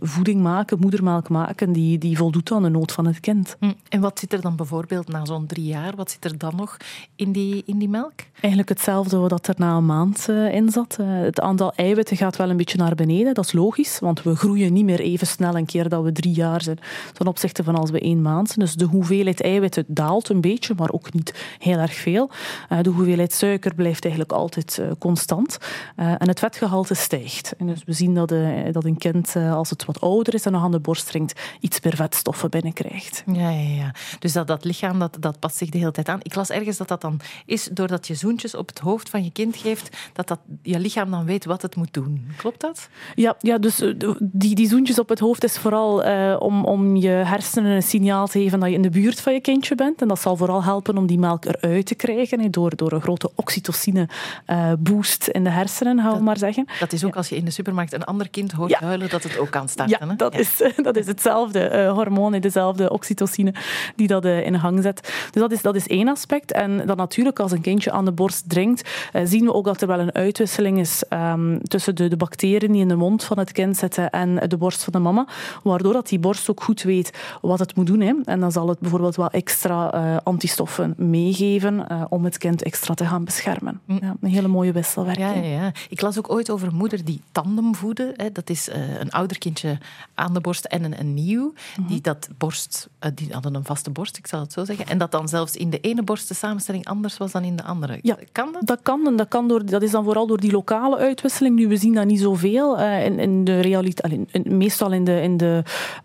[0.00, 3.56] voeding maken, moedermelk maken, die, die voldoet aan de nood van het kind.
[3.58, 3.72] Hm.
[3.88, 6.76] En wat zit er dan bijvoorbeeld na zo'n drie jaar, wat zit er dan nog
[7.16, 8.12] in die, in die melk?
[8.40, 10.98] Eigenlijk hetzelfde wat er na een maand in zat.
[11.02, 14.72] het aantal eiwitten gaat wel een beetje naar beneden, dat is logisch, want we groeien
[14.72, 16.78] niet meer even snel een keer dat we drie jaar zijn
[17.12, 18.66] ten opzichte van als we één maand zijn.
[18.66, 22.30] Dus de hoeveelheid eiwitten daalt een beetje, maar ook niet heel erg veel.
[22.72, 25.58] Uh, de hoeveelheid suiker blijft eigenlijk altijd constant.
[25.96, 27.54] En het vetgehalte stijgt.
[27.56, 28.28] En dus we zien dat,
[28.72, 31.80] dat een kind, als het wat ouder is en nog aan de borst drinkt, iets
[31.80, 33.22] meer vetstoffen binnenkrijgt.
[33.32, 33.94] Ja, ja, ja.
[34.18, 36.20] Dus dat, dat lichaam dat, dat past zich de hele tijd aan.
[36.22, 39.32] Ik las ergens dat dat dan is doordat je zoentjes op het hoofd van je
[39.32, 42.26] kind geeft, dat, dat je lichaam dan weet wat het moet doen.
[42.36, 42.88] Klopt dat?
[43.14, 43.82] Ja, ja dus
[44.18, 46.02] die, die zoentjes op het hoofd is vooral
[46.38, 49.40] om, om je hersenen een signaal te geven dat je in de buurt van je
[49.40, 50.02] kindje bent.
[50.02, 53.30] En dat zal vooral helpen om die melk eruit te krijgen, door, door een grote
[53.34, 56.66] oxytocine-boost in de hersenen, gaan we maar zeggen.
[56.78, 59.38] Dat is ook als je in de supermarkt een ander kind hoort huilen, dat het
[59.38, 60.06] ook kan starten.
[60.06, 63.54] Ja, dat, Is, dat is hetzelfde uh, hormoon, dezelfde oxytocine,
[63.96, 65.12] die die dat in gang zet.
[65.30, 66.52] Dus dat is, dat is één aspect.
[66.52, 68.90] En dan natuurlijk, als een kindje aan de borst drinkt,
[69.24, 72.80] zien we ook dat er wel een uitwisseling is ehm, tussen de, de bacteriën die
[72.80, 75.26] in de mond van het kind zitten en de borst van de mama,
[75.62, 78.00] waardoor dat die borst ook goed weet wat het moet doen.
[78.00, 78.14] Hè.
[78.24, 82.94] En dan zal het bijvoorbeeld wel extra uh, antistoffen meegeven uh, om het kind extra
[82.94, 83.80] te gaan beschermen.
[83.86, 83.92] Hm.
[83.92, 85.34] Ja, een hele mooie wisselwerking.
[85.34, 85.72] Ja, ja, ja.
[85.88, 88.14] Ik las ook ooit over moeder die tandem voedde.
[88.16, 88.32] Hè.
[88.32, 89.78] Dat is uh, een ouder kindje
[90.14, 91.52] aan de borst en een, een nieuw.
[91.76, 92.02] Die Mhm.
[92.02, 94.86] dat borst, die hadden een vaste borst, ik zal het zo zeggen.
[94.86, 97.62] En dat dan zelfs in de ene borst de samenstelling anders was dan in de
[97.62, 97.98] andere.
[98.02, 98.66] Ja, kan dat?
[98.66, 101.56] Dat kan, en dat, kan door, dat is dan vooral door die lokale uitwisseling.
[101.56, 102.78] Nu, we zien dat niet zoveel.
[102.78, 105.62] Uh, in, in de realiteit, meestal in de, in de,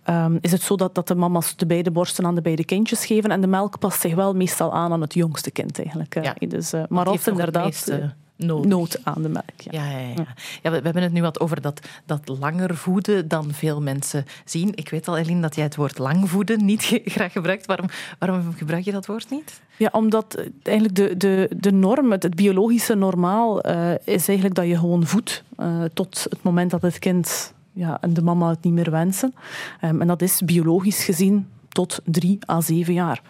[0.10, 3.06] um, is het zo dat, dat de mama's de beide borsten aan de beide kindjes
[3.06, 6.20] geven en de melk past zich wel meestal aan aan het jongste kind eigenlijk.
[6.22, 6.36] Ja.
[6.48, 8.14] Dus, uh, maar als inderdaad meeste...
[8.36, 8.70] Nodig.
[8.70, 9.44] nood aan de melk.
[9.58, 9.72] Ja.
[9.72, 10.26] Ja, ja, ja.
[10.62, 14.72] ja we, hebben het nu wat over dat, dat langer voeden dan veel mensen zien.
[14.76, 17.66] Ik weet al, Eline, dat jij het woord lang voeden niet graag gebruikt.
[17.66, 17.88] Waarom,
[18.20, 19.62] waarom gebruik je dat woord niet?
[19.78, 24.68] Ja, omdat eigenlijk de, de, de norm, het, het biologische normaal, uh, is eigenlijk dat
[24.68, 28.64] je gewoon voedt uh, tot het moment dat het kind ja, en de mama het
[28.64, 29.34] niet meer wensen.
[29.82, 33.22] Um, en dat is biologisch gezien tot drie à zeven jaar.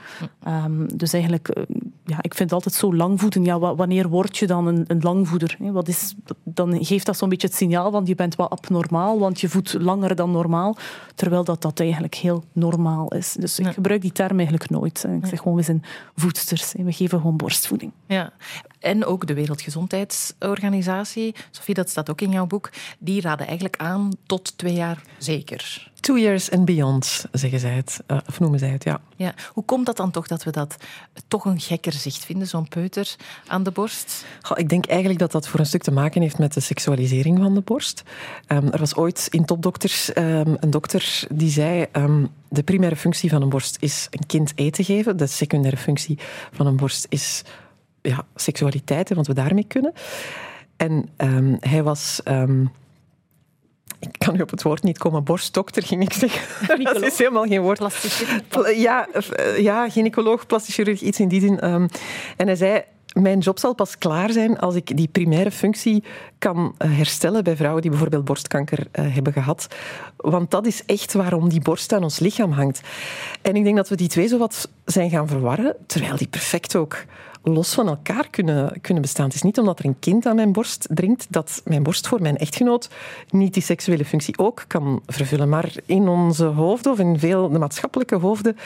[0.47, 1.55] Um, dus eigenlijk,
[2.05, 3.43] ja, ik vind het altijd zo lang voeden.
[3.45, 5.55] Ja, wanneer word je dan een, een langvoeder?
[5.59, 9.41] Wat is, dan geeft dat zo'n beetje het signaal van je bent wat abnormaal, want
[9.41, 10.77] je voedt langer dan normaal,
[11.15, 13.33] terwijl dat, dat eigenlijk heel normaal is.
[13.39, 13.71] Dus ik Ja.
[13.71, 15.05] gebruik die term eigenlijk nooit.
[15.21, 15.83] Ik zeg gewoon, we zijn
[16.15, 16.73] voedsters.
[16.77, 17.91] We geven gewoon borstvoeding.
[18.07, 18.33] Ja,
[18.83, 22.69] en ook de Wereldgezondheidsorganisatie, Sophie, dat staat ook in jouw boek,
[22.99, 25.91] die raden eigenlijk aan tot twee jaar zeker.
[25.99, 27.99] Two years and beyond, zeggen zij het.
[28.07, 29.01] Uh, of noemen zij het, ja.
[29.15, 29.33] Ja.
[29.53, 30.75] Hoe komt dat dan toch dat we dat
[31.27, 33.15] toch een gekker zicht vinden, zo'n peuter
[33.47, 34.25] aan de borst?
[34.41, 37.39] Goh, ik denk eigenlijk dat dat voor een stuk te maken heeft met de seksualisering
[37.39, 38.03] van de borst.
[38.47, 41.85] Um, er was ooit in Topdokters um, een dokter die zei...
[41.91, 45.17] Um, de primaire functie van een borst is een kind eten geven.
[45.17, 46.19] De secundaire functie
[46.51, 47.43] van een borst is
[48.03, 49.93] ja, seksualiteit, want we daarmee kunnen.
[50.77, 51.09] En
[51.59, 52.21] hij was...
[53.99, 55.23] ik kan nu op het woord niet komen.
[55.23, 56.83] Borstdokter, ging ik zeggen.
[56.83, 57.79] Dat is helemaal geen woord.
[58.75, 59.07] Ja,
[59.57, 61.69] ja, gynaecoloog, plastisch chirurg, iets in die zin.
[61.69, 61.87] Um,
[62.37, 66.03] en hij zei, mijn job zal pas klaar zijn als ik die primaire functie
[66.37, 69.67] kan herstellen bij vrouwen die bijvoorbeeld borstkanker uh, hebben gehad.
[70.17, 72.81] Want dat is echt waarom die borst aan ons lichaam hangt.
[73.41, 76.75] En ik denk dat we die twee zo wat zijn gaan verwarren, terwijl die perfect
[76.75, 76.97] ook
[77.43, 79.25] los van elkaar kunnen, kunnen bestaan.
[79.25, 82.21] Het is niet omdat er een kind aan mijn borst drinkt dat mijn borst voor
[82.21, 82.89] mijn echtgenoot
[83.29, 85.49] niet die seksuele functie ook kan vervullen.
[85.49, 88.57] Maar in onze hoofden of in veel de maatschappelijke hoofden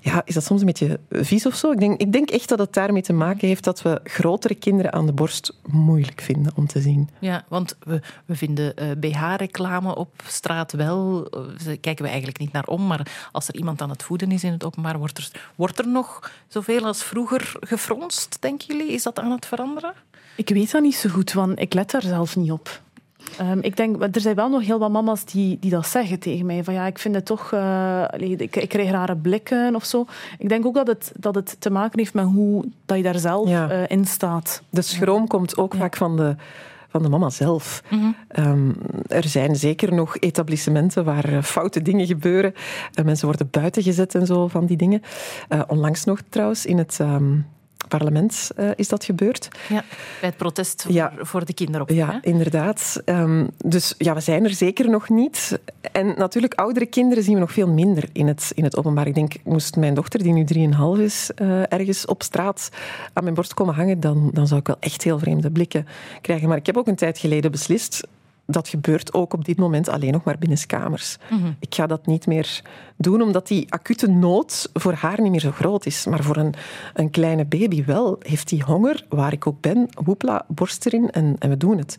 [0.00, 1.70] ja, is dat soms een beetje vies of zo.
[1.70, 4.92] Ik denk, ik denk echt dat het daarmee te maken heeft dat we grotere kinderen
[4.92, 7.08] aan de borst moeilijk vinden om te zien.
[7.18, 11.28] Ja, want we, we vinden uh, BH-reclame op straat wel.
[11.64, 12.86] Daar kijken we eigenlijk niet naar om.
[12.86, 15.88] Maar als er iemand aan het voeden is in het openbaar, wordt er, wordt er
[15.88, 18.92] nog zoveel als vroeger gefronst, denken jullie?
[18.92, 19.92] Is dat aan het veranderen?
[20.36, 22.82] Ik weet dat niet zo goed, want ik let daar zelf niet op.
[23.40, 26.46] Um, ik denk, er zijn wel nog heel wat mama's die, die dat zeggen tegen
[26.46, 26.64] mij.
[26.64, 27.52] Van ja, ik vind het toch...
[27.52, 30.06] Uh, ik, ik krijg rare blikken of zo.
[30.38, 33.18] Ik denk ook dat het, dat het te maken heeft met hoe dat je daar
[33.18, 33.70] zelf ja.
[33.70, 34.62] uh, in staat.
[34.70, 35.26] De schroom ja.
[35.26, 35.78] komt ook ja.
[35.78, 36.36] vaak van de,
[36.88, 37.82] van de mama zelf.
[37.90, 38.00] Mhm.
[38.00, 38.44] Mm -hmm.
[38.46, 42.54] um, er zijn zeker nog etablissementen waar uh, foute dingen gebeuren.
[43.04, 45.02] mensen worden buiten gezet en zo van die dingen.
[45.66, 46.98] onlangs nog trouwens in het...
[47.00, 47.46] Um,
[47.88, 49.48] parlement uh, is dat gebeurd.
[49.68, 49.84] Ja,
[50.20, 51.12] bij het protest voor, ja.
[51.18, 51.98] voor de kinderopvang.
[51.98, 52.18] Ja, hè?
[52.20, 53.02] inderdaad.
[53.04, 55.58] Um, dus ja, we zijn er zeker nog niet.
[55.92, 59.06] En natuurlijk, oudere kinderen zien we nog veel minder in het, in het openbaar.
[59.06, 62.68] Ik denk, moest mijn dochter, die nu 3,5 is, uh, ergens op straat
[63.12, 65.86] aan mijn borst komen hangen, dan, dan zou ik wel echt heel vreemde blikken
[66.20, 66.48] krijgen.
[66.48, 68.06] Maar ik heb ook een tijd geleden beslist
[68.46, 71.16] dat gebeurt ook op dit moment alleen nog maar binnenskamers.
[71.16, 71.34] Mhm.
[71.34, 71.56] Mm-hmm.
[71.58, 72.62] Ik ga dat niet meer
[72.96, 76.06] doen, omdat die acute nood voor haar niet meer zo groot is.
[76.06, 76.54] Maar voor een,
[76.94, 78.18] een kleine baby wel.
[78.20, 81.96] Heeft die honger, waar ik ook ben, hoepla, borst erin en, en we doen het.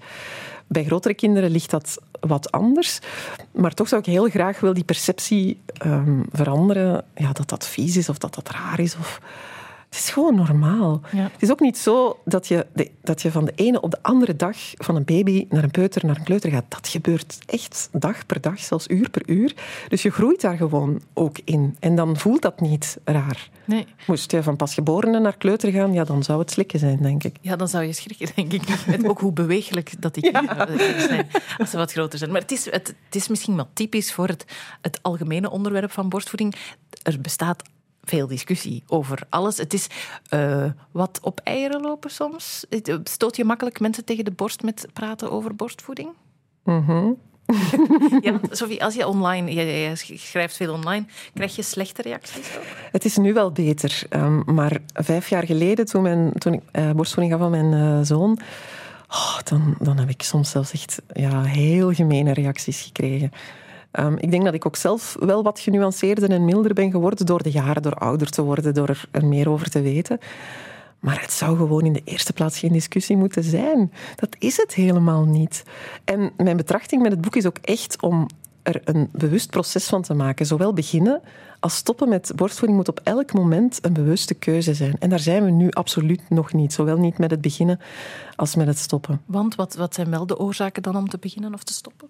[0.68, 3.00] Bij grotere kinderen ligt dat wat anders.
[3.52, 7.04] Maar toch zou ik heel graag wel die perceptie um, veranderen.
[7.16, 8.96] Ja, dat dat vies is of dat dat raar is.
[8.96, 9.22] Of...
[9.90, 11.02] Het is gewoon normaal.
[11.12, 11.24] Ja.
[11.24, 13.98] Het is ook niet zo dat je, de, dat je van de ene op de
[14.02, 16.66] andere dag van een baby naar een peuter, naar een kleuter gaat.
[16.70, 19.54] Dat gebeurt echt dag per dag, zelfs uur per uur.
[19.88, 21.76] Dus je groeit daar gewoon ook in.
[21.80, 23.50] En dan voelt dat niet raar.
[23.66, 23.88] Nee.
[24.08, 27.36] Moest je van pasgeborenen naar kleuter gaan, ja, dan zou het slikken zijn, denk ik.
[27.42, 28.64] Ja, dan zou je schrikken, denk ik.
[28.86, 30.68] En ook hoe bewegelijk dat die ja.
[31.08, 32.32] zijn als ze wat groter zijn.
[32.32, 34.46] Maar het is, het, het is misschien wel typisch voor het,
[34.82, 36.56] het algemene onderwerp van borstvoeding.
[37.04, 37.64] Er bestaat
[38.06, 39.58] veel discussie over alles.
[39.58, 39.88] Het is
[40.34, 42.66] uh, wat op eieren lopen soms.
[43.04, 46.10] Stoot je makkelijk mensen tegen de borst met praten over borstvoeding?
[46.64, 47.18] Mm -hmm.
[48.26, 52.64] ja, want Sophie, als je online, je, schrijft veel online, krijg je slechte reacties ook?
[52.92, 54.04] Het is nu wel beter.
[54.10, 58.00] Um, maar vijf jaar geleden, toen, mijn, toen ik uh, borstvoeding gaf aan mijn uh,
[58.02, 58.40] zoon,
[59.10, 63.32] oh, dan, dan heb ik soms zelfs echt ja, heel gemene reacties gekregen.
[64.00, 67.44] Um, ik denk dat ik ook zelf wel wat genuanceerder en milder ben geworden door
[67.44, 70.20] de jaren, door ouder te worden, door er meer over te weten.
[71.00, 73.92] Maar het zou gewoon in de eerste plaats geen discussie moeten zijn.
[74.16, 75.64] Dat is het helemaal niet.
[76.04, 78.28] En mijn betrachting met het boek is ook echt om
[78.64, 80.46] er een bewust proces van te maken.
[80.46, 81.22] Zowel beginnen
[81.60, 84.96] als stoppen met borstvoeding moet op elk moment een bewuste keuze zijn.
[85.00, 86.74] En daar zijn we nu absoluut nog niet.
[86.74, 87.80] Zowel niet met het beginnen
[88.36, 89.22] als met het stoppen.
[89.26, 92.08] Want wat, wat zijn wel de oorzaken dan om te beginnen of te stoppen?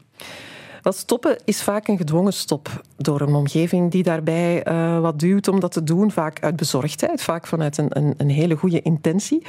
[0.85, 5.47] Dat stoppen is vaak een gedwongen stop door een omgeving die daarbij uh, wat duwt
[5.47, 6.11] om dat te doen.
[6.11, 9.45] Vaak uit bezorgdheid, vaak vanuit een, een, een hele goede intentie.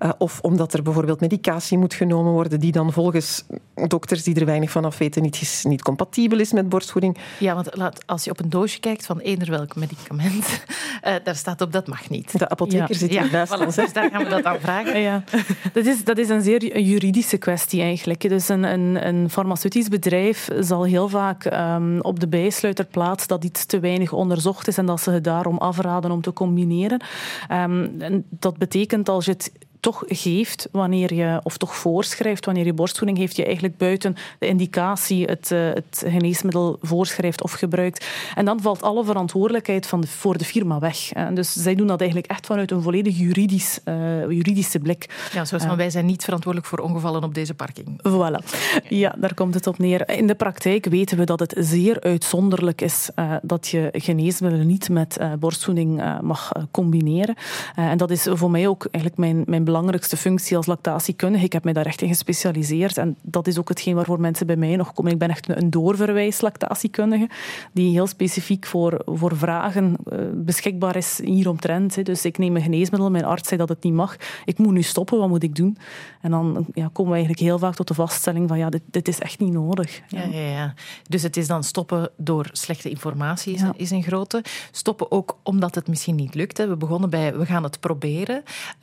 [0.00, 3.44] Uh, of omdat er bijvoorbeeld medicatie moet genomen worden die dan volgens
[3.88, 7.16] dokters die er weinig van af weten niet, niet compatibel is met borstvoeding.
[7.38, 10.64] Ja, want laat, als je op een doosje kijkt van eender welk medicament,
[11.04, 12.38] uh, daar staat op dat mag niet.
[12.38, 12.98] De apotheker ja.
[12.98, 13.74] zit hier naast voilà, ons.
[13.74, 15.00] Dus daar gaan we dat aan vragen.
[15.00, 15.24] Ja.
[15.72, 18.28] Dat, is, dat is een zeer juridische kwestie eigenlijk.
[18.28, 23.44] Dus een, een, een farmaceutisch bedrijf zal heel vaak um, op de bijsluiter plaatsen dat
[23.44, 27.00] iets te weinig onderzocht is en dat ze het daarom afraden om te combineren.
[27.48, 29.52] En dat betekent als je het
[29.86, 34.46] toch geeft wanneer je, of toch voorschrijft wanneer je borstvoeding heeft, je eigenlijk buiten de
[34.46, 38.06] indicatie het, uh, het geneesmiddel voorschrijft of gebruikt.
[38.34, 41.12] En dan valt alle verantwoordelijkheid van de, voor de firma weg.
[41.12, 43.94] En dus zij doen dat eigenlijk echt vanuit een volledig juridisch, uh,
[44.30, 45.28] juridische blik.
[45.32, 48.00] Ja, zoals van wij zijn niet verantwoordelijk voor ongevallen op deze parking.
[48.08, 48.44] Voilà.
[48.88, 50.08] Ja, daar komt het op neer.
[50.08, 54.88] In de praktijk weten we dat het zeer uitzonderlijk is uh, dat je geneesmiddelen niet
[54.88, 57.34] met borstvoeding mag combineren.
[57.74, 59.74] en dat is voor mij ook eigenlijk mijn, mijn belangrijkste
[60.16, 61.44] functie als lactatiekundige.
[61.44, 62.96] Ik heb mij daar echt in gespecialiseerd.
[62.96, 65.12] En dat is ook hetgeen waarvoor mensen bij mij nog komen.
[65.12, 67.28] Ik ben echt een doorverwijs lactatiekundige,
[67.72, 72.04] die heel specifiek voor, voor vragen uh, beschikbaar is hieromtrent.
[72.04, 74.16] Dus ik neem een geneesmiddel, mijn arts zei dat het niet mag.
[74.44, 75.78] Ik moet nu stoppen, wat moet ik doen?
[76.20, 79.08] En dan ja, komen we eigenlijk heel vaak tot de vaststelling van ja, dit, dit
[79.08, 80.02] is echt niet nodig.
[80.08, 80.22] Ja.
[80.22, 80.74] Ja, ja,
[81.08, 84.44] Dus het is dan stoppen door slechte informatie is, is een grote.
[84.70, 86.58] Stoppen ook omdat het misschien niet lukt.
[86.58, 86.68] Hè.
[86.68, 88.42] We begonnen bij, we gaan het proberen.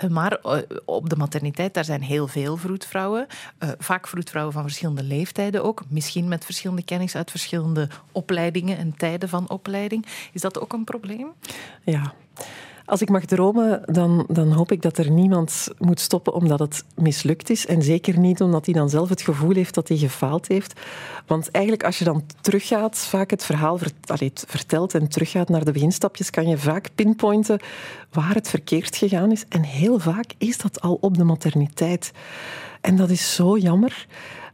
[0.09, 3.27] Maar eh, op de materniteit, daar zijn heel veel vroedvrouwen.
[3.59, 5.83] Uh, vaak vroedvrouwen van verschillende leeftijden ook.
[5.89, 10.05] Misschien met verschillende kennis uit verschillende opleidingen en tijden van opleiding.
[10.31, 11.27] Is dat ook een probleem?
[11.83, 12.13] Ja.
[12.85, 16.83] Als ik mag dromen, dan, dan hoop ik dat er niemand moet stoppen omdat het
[16.95, 17.65] mislukt is.
[17.65, 20.79] En zeker niet omdat hij dan zelf het gevoel heeft dat hij gefaald heeft.
[21.27, 23.79] Want eigenlijk als je dan teruggaat, vaak het verhaal
[24.47, 27.59] vertelt en teruggaat naar de beginstapjes, kan je vaak pinpointen
[28.11, 29.45] waar het verkeerd gegaan is.
[29.49, 32.11] En heel vaak is dat al op de materniteit.
[32.81, 34.07] En dat is zo jammer.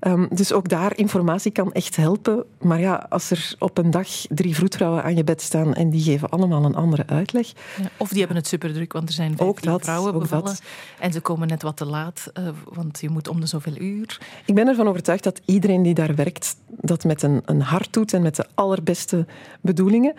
[0.07, 2.43] Um, dus ook daar, informatie kan echt helpen.
[2.61, 6.01] Maar ja, als er op een dag drie vroedvrouwen aan je bed staan en die
[6.01, 7.47] geven allemaal een andere uitleg.
[7.81, 10.45] Ja, of die hebben het superdruk, want er zijn vijftien vrouwen ook bevallen.
[10.45, 10.61] Dat.
[10.99, 14.19] En ze komen net wat te laat, uh, want je moet om de zoveel uur.
[14.45, 18.13] Ik ben ervan overtuigd dat iedereen die daar werkt, dat met een, een hart doet
[18.13, 19.25] en met de allerbeste
[19.61, 20.13] bedoelingen.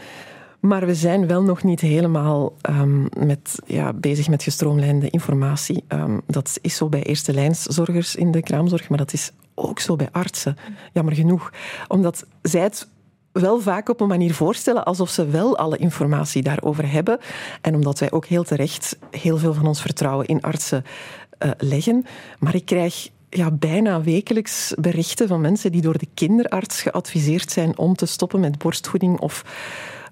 [0.61, 5.85] Maar we zijn wel nog niet helemaal um, met, ja, bezig met gestroomlijnde informatie.
[5.89, 9.33] Um, dat is zo bij eerste lijnszorgers in de kraamzorg, maar dat is
[9.69, 10.57] ook zo bij artsen.
[10.93, 11.53] Jammer genoeg.
[11.89, 12.89] Omdat zij het
[13.33, 17.19] wel vaak op een manier voorstellen alsof ze wel alle informatie daarover hebben.
[17.61, 20.85] En omdat wij ook heel terecht heel veel van ons vertrouwen in artsen
[21.39, 22.07] uh, leggen.
[22.39, 27.79] Maar ik krijg ja, bijna wekelijks berichten van mensen die door de kinderarts geadviseerd zijn
[27.79, 29.45] om te stoppen met borstvoeding of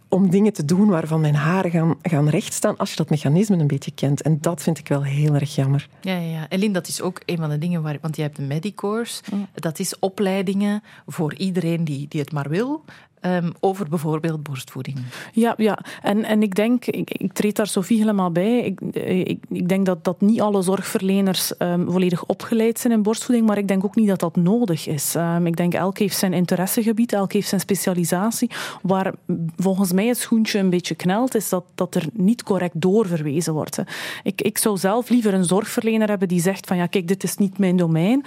[0.09, 3.67] om dingen te doen waarvan mijn haren gaan, gaan rechtstaan als je dat mechanisme een
[3.67, 4.23] beetje kent.
[4.23, 5.89] En dat vind ik wel heel erg jammer.
[6.01, 6.47] Ja, ja, ja.
[6.49, 7.99] Elin, dat is ook een van de dingen waar...
[8.01, 9.23] Want je hebt de Medicourse.
[9.55, 12.85] Dat is opleidingen voor iedereen die, die het maar wil.
[13.23, 14.99] Um, over bijvoorbeeld borstvoeding.
[15.33, 15.79] Ja, ja.
[16.03, 18.59] En, en ik denk, ik, ik treed daar Sofie helemaal bij.
[18.59, 18.81] Ik,
[19.29, 23.59] ik, ik denk dat, dat niet alle zorgverleners um, volledig opgeleid zijn in borstvoeding, maar
[23.59, 25.15] ik denk ook niet dat dat nodig is.
[25.15, 28.51] Um, ik denk elk heeft zijn interessegebied, elk heeft zijn specialisatie.
[28.83, 29.15] Waar
[29.57, 33.79] volgens mij het schoentje een beetje knelt, is dat, dat er niet correct doorverwezen wordt.
[34.23, 37.37] Ik, ik zou zelf liever een zorgverlener hebben die zegt van ja, kijk, dit is
[37.37, 38.25] niet mijn domein.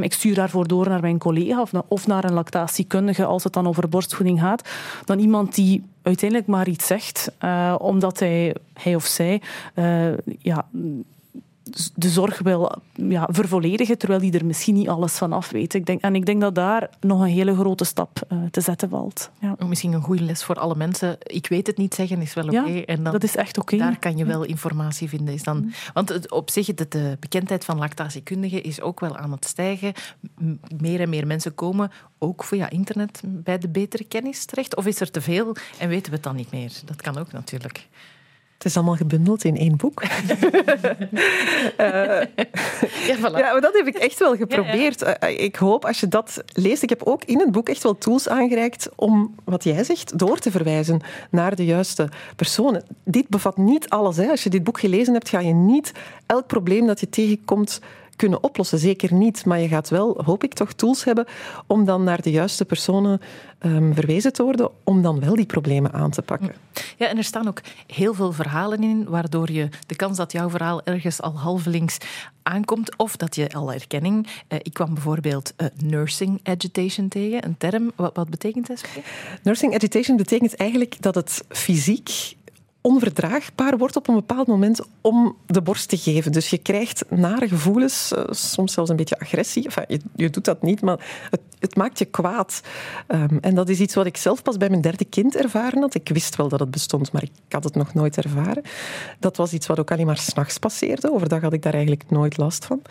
[0.00, 3.66] ik stuur daarvoor door naar mijn collega of, of naar een lactatiekundige als het dan
[3.66, 4.68] over borstvoeding gaat,
[5.04, 9.42] dan iemand die uiteindelijk maar iets zegt, uh, omdat hij, hij of zij
[9.74, 10.66] uh, ja,
[11.94, 15.74] de zorg wil ja, vervolledigen, terwijl die er misschien niet alles van af weet.
[15.74, 18.88] Ik denk, en ik denk dat daar nog een hele grote stap uh, te zetten
[18.88, 19.30] valt.
[19.40, 19.56] Ja.
[19.66, 21.16] Misschien een goede les voor alle mensen.
[21.22, 22.56] Ik weet het niet zeggen is wel oké.
[22.56, 22.84] Okay.
[22.86, 23.76] Ja, dat is echt oké.
[23.76, 25.34] Daar kan je wel informatie vinden.
[25.34, 29.30] Is dan, want het, op zich, de, de bekendheid van lactatiekundigen is ook wel aan
[29.30, 29.92] het stijgen.
[30.78, 34.76] Meer en meer mensen komen ook via internet bij de betere kennis terecht.
[34.76, 36.72] Of is er te veel en weten we het dan niet meer?
[36.84, 37.88] Dat kan ook natuurlijk.
[38.58, 40.02] Het is allemaal gebundeld in één boek.
[40.02, 40.08] uh,
[43.08, 43.38] ja, voilà.
[43.38, 45.00] ja, maar dat heb ik echt wel geprobeerd.
[45.00, 45.30] Ja, ja.
[45.30, 46.82] Uh, ik hoop als je dat leest.
[46.82, 50.38] Ik heb ook in het boek echt wel tools aangereikt om, wat jij zegt, door
[50.38, 52.84] te verwijzen naar de juiste personen.
[53.04, 54.16] Dit bevat niet alles.
[54.16, 54.30] Hè.
[54.30, 55.92] Als je dit boek gelezen hebt, ga je niet
[56.26, 57.80] elk probleem dat je tegenkomt
[58.18, 58.78] kunnen oplossen.
[58.78, 59.44] Zeker niet.
[59.44, 61.26] Maar je gaat wel, hoop ik, toch tools hebben
[61.66, 63.20] om dan naar de juiste personen
[63.60, 66.52] um, verwezen te worden, om dan wel die problemen aan te pakken.
[66.96, 70.50] Ja, en er staan ook heel veel verhalen in, waardoor je de kans dat jouw
[70.50, 71.98] verhaal ergens al halvelings
[72.42, 74.26] aankomt, of dat je al erkenning.
[74.26, 77.92] Uh, ik kwam bijvoorbeeld uh, nursing agitation tegen, een term.
[77.96, 78.84] Wat, wat betekent dat?
[79.42, 82.36] Nursing agitation betekent eigenlijk dat het fysiek
[82.80, 86.32] onverdraagbaar wordt op een bepaald moment om de borst te geven.
[86.32, 89.70] Dus je krijgt nare gevoelens, eh, soms zelfs een beetje agressie.
[89.86, 92.60] Je, je, doet dat niet, maar het, het maakt je kwaad.
[93.08, 95.94] Um, en dat is iets wat ik zelf pas bij mijn derde kind ervaren had.
[95.94, 98.62] Ik wist wel dat het bestond, maar ik had het nog nooit ervaren.
[99.18, 101.12] Dat was iets wat ook alleen maar s'nachts passeerde.
[101.12, 102.82] Overdag had ik daar eigenlijk nooit last van.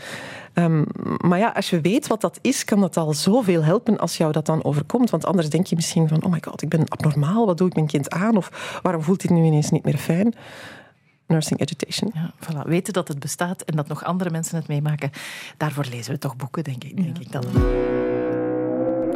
[0.53, 0.85] Um,
[1.17, 4.31] maar ja, als je weet wat dat is, kan dat al zoveel helpen als jou
[4.31, 5.09] dat dan overkomt.
[5.09, 7.45] Want anders denk je misschien van, oh my god, ik ben abnormaal.
[7.45, 8.37] Wat doe ik mijn kind aan?
[8.37, 10.35] Of waarom voelt hij nu ineens niet meer fijn?
[11.27, 12.11] Nursing Education.
[12.13, 12.67] Ja, voilà.
[12.67, 15.11] Weten dat het bestaat en dat nog andere mensen het meemaken,
[15.57, 17.23] daarvoor lezen we toch boeken, denk ik, denk ja.
[17.23, 18.15] ik dan.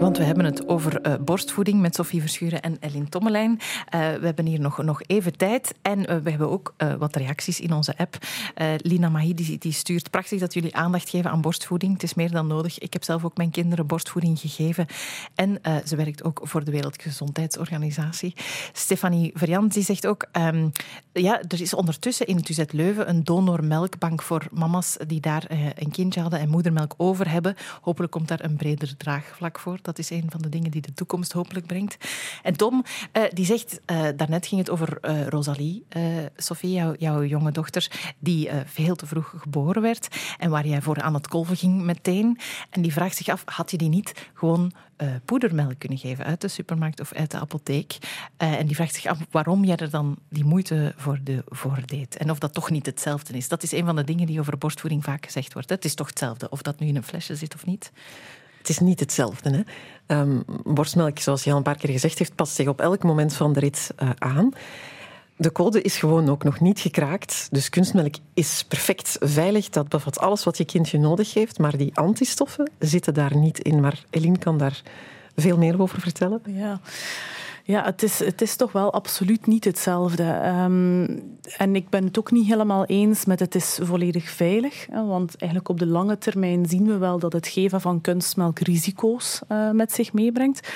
[0.01, 3.51] Want we hebben het over uh, borstvoeding met Sophie Verschuren en Ellen Tommelijn.
[3.51, 3.59] Uh,
[3.91, 5.73] we hebben hier nog, nog even tijd.
[5.81, 8.17] En uh, we hebben ook wat reacties in onze app.
[8.77, 11.93] Lina Mahi die, die, stuurt prachtig dat jullie aandacht geven aan borstvoeding.
[11.93, 12.79] Het is meer dan nodig.
[12.79, 14.85] Ik heb zelf ook mijn kinderen borstvoeding gegeven.
[15.35, 18.33] En ze werkt ook voor de Wereldgezondheidsorganisatie.
[18.73, 20.25] Stefanie Verjans die zegt ook...
[20.37, 20.71] Um,
[21.13, 25.91] ja, er is ondertussen in het UZ Leuven een donormelkbank voor mama's die daar een
[25.91, 27.55] kindje hadden en moedermelk over hebben.
[27.81, 29.79] Hopelijk komt daar een breder draagvlak voor.
[29.99, 31.97] Is een van de dingen die de toekomst hopelijk brengt.
[32.43, 35.85] En Tom, uh, die zegt, uh, daarnet ging het over uh, Rosalie,
[36.35, 41.01] Sophie, jou, jouw jonge dochter, die veel te vroeg geboren werd en waar jij voor
[41.01, 42.39] aan het kolven ging meteen.
[42.69, 44.71] En die vraagt zich af, had je die niet gewoon
[45.25, 47.97] poedermelk kunnen geven uit de supermarkt of uit de apotheek?
[48.37, 51.43] en die vraagt zich af waarom jij er dan die moeite voor, de,
[51.85, 52.17] deed.
[52.17, 53.47] En of dat toch niet hetzelfde is.
[53.47, 55.69] Dat is een van de dingen die over borstvoeding vaak gezegd wordt.
[55.69, 57.91] Het is toch hetzelfde, of dat nu in een flesje zit of niet.
[58.61, 59.63] Het is niet hetzelfde.
[60.07, 60.19] Hè?
[60.19, 63.33] Um, borstmelk, zoals je al een paar keer gezegd heeft, past zich op elk moment
[63.33, 64.53] van de rit uh, aan.
[65.37, 67.47] De code is gewoon ook nog niet gekraakt.
[67.51, 69.69] Dus kunstmelk is perfect veilig.
[69.69, 71.59] Dat bevat alles wat je kindje nodig heeft.
[71.59, 73.79] Maar die antistoffen zitten daar niet in.
[73.79, 74.81] Maar Eline kan daar
[75.35, 76.41] veel meer over vertellen.
[76.45, 76.79] Ja.
[77.63, 80.23] Ja, het is, het is toch wel absoluut niet hetzelfde.
[80.63, 81.21] Um,
[81.57, 84.87] en ik ben het ook niet helemaal eens met het is volledig veilig.
[84.91, 89.41] Want eigenlijk op de lange termijn zien we wel dat het geven van kunstmelk risico's
[89.51, 90.71] uh, met zich meebrengt.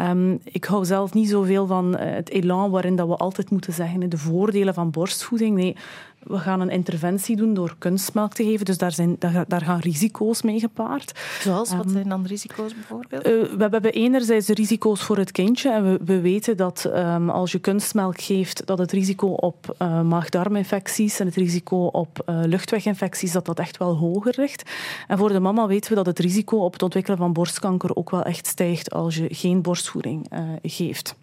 [0.00, 3.72] Um, ik hou zelf niet zoveel van uh, het elan waarin dat we altijd moeten
[3.72, 5.56] zeggen de voordelen van borstvoeding.
[5.56, 5.76] Nee,
[6.22, 8.64] we gaan een interventie doen door kunstmelk te geven.
[8.64, 11.20] Dus daar, zijn, daar, daar gaan risico's mee gepaard.
[11.40, 11.74] Zoals?
[11.74, 13.26] Wat zijn dan risico's bijvoorbeeld?
[13.26, 15.70] Uh, we hebben enerzijds de risico's voor het kindje.
[15.70, 20.02] En we, we weten dat um, als je kunstmelk geeft, dat het risico op uh,
[20.02, 24.70] maag-darminfecties en het risico op uh, luchtweginfecties, dat dat echt wel hoger ligt.
[25.08, 28.10] En voor de mama weten we dat het risico op het ontwikkelen van borstkanker ook
[28.10, 30.26] wel echt stijgt als je geen borstvoeding
[30.62, 31.14] geeft.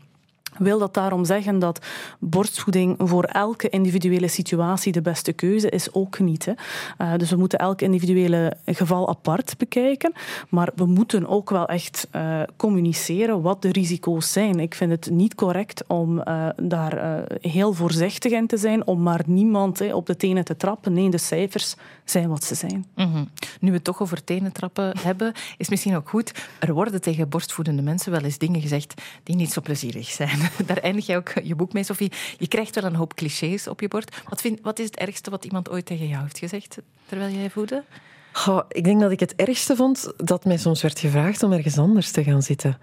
[0.57, 1.85] Wil dat daarom zeggen dat
[2.19, 5.93] borstvoeding voor elke individuele situatie de beste keuze is?
[5.93, 6.45] Ook niet.
[6.45, 6.53] Hè.
[7.01, 10.11] Uh, dus we moeten elk individuele geval apart bekijken.
[10.49, 14.59] Maar we moeten ook wel echt uh, communiceren wat de risico's zijn.
[14.59, 19.21] Ik vind het niet correct om uh, daar heel voorzichtig in te zijn, om maar
[19.25, 20.93] niemand op de tenen te trappen.
[20.93, 22.85] Nee, de cijfers zijn wat ze zijn.
[22.95, 23.29] -hmm.
[23.59, 26.31] Nu we het toch over tenen trappen hebben, is misschien ook goed.
[26.59, 30.39] Er worden tegen borstvoedende mensen wel eens dingen gezegd die niet zo plezierig zijn.
[30.67, 32.12] Daar eindig je ook je boek mee, Sophie.
[32.38, 34.15] Je krijgt wel een hoop clichés op je bord.
[34.29, 37.49] Wat, vind, wat is het ergste wat iemand ooit tegen jou heeft gezegd terwijl jij
[37.49, 37.83] voedde?
[38.31, 41.77] Goh, ik denk dat ik het ergste vond dat mij soms werd gevraagd om ergens
[41.77, 42.77] anders te gaan zitten.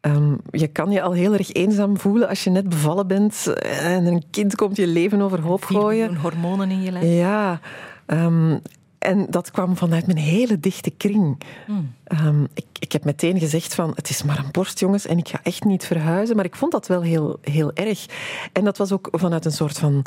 [0.00, 4.06] Um, je kan je al heel erg eenzaam voelen als je net bevallen bent en
[4.06, 6.16] een kind komt je leven overhoop gooien.
[6.16, 7.04] hormonen in je lijf.
[7.04, 7.60] Ja.
[8.06, 8.62] Um,
[9.00, 11.40] en dat kwam vanuit mijn hele dichte kring.
[11.66, 11.94] Hmm.
[12.24, 15.28] Um, ik, ik heb meteen gezegd van, het is maar een borst, jongens, en ik
[15.28, 16.36] ga echt niet verhuizen.
[16.36, 18.06] Maar ik vond dat wel heel, heel erg.
[18.52, 20.04] En dat was ook vanuit een soort van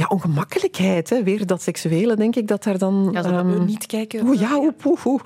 [0.00, 1.10] ja, ongemakkelijkheid.
[1.10, 1.22] Hè.
[1.22, 3.08] Weer dat seksuele, denk ik, dat daar dan...
[3.12, 4.26] Ja, ehm, niet kijken.
[4.26, 5.20] Oeh, ja, oep, oeh, oeh.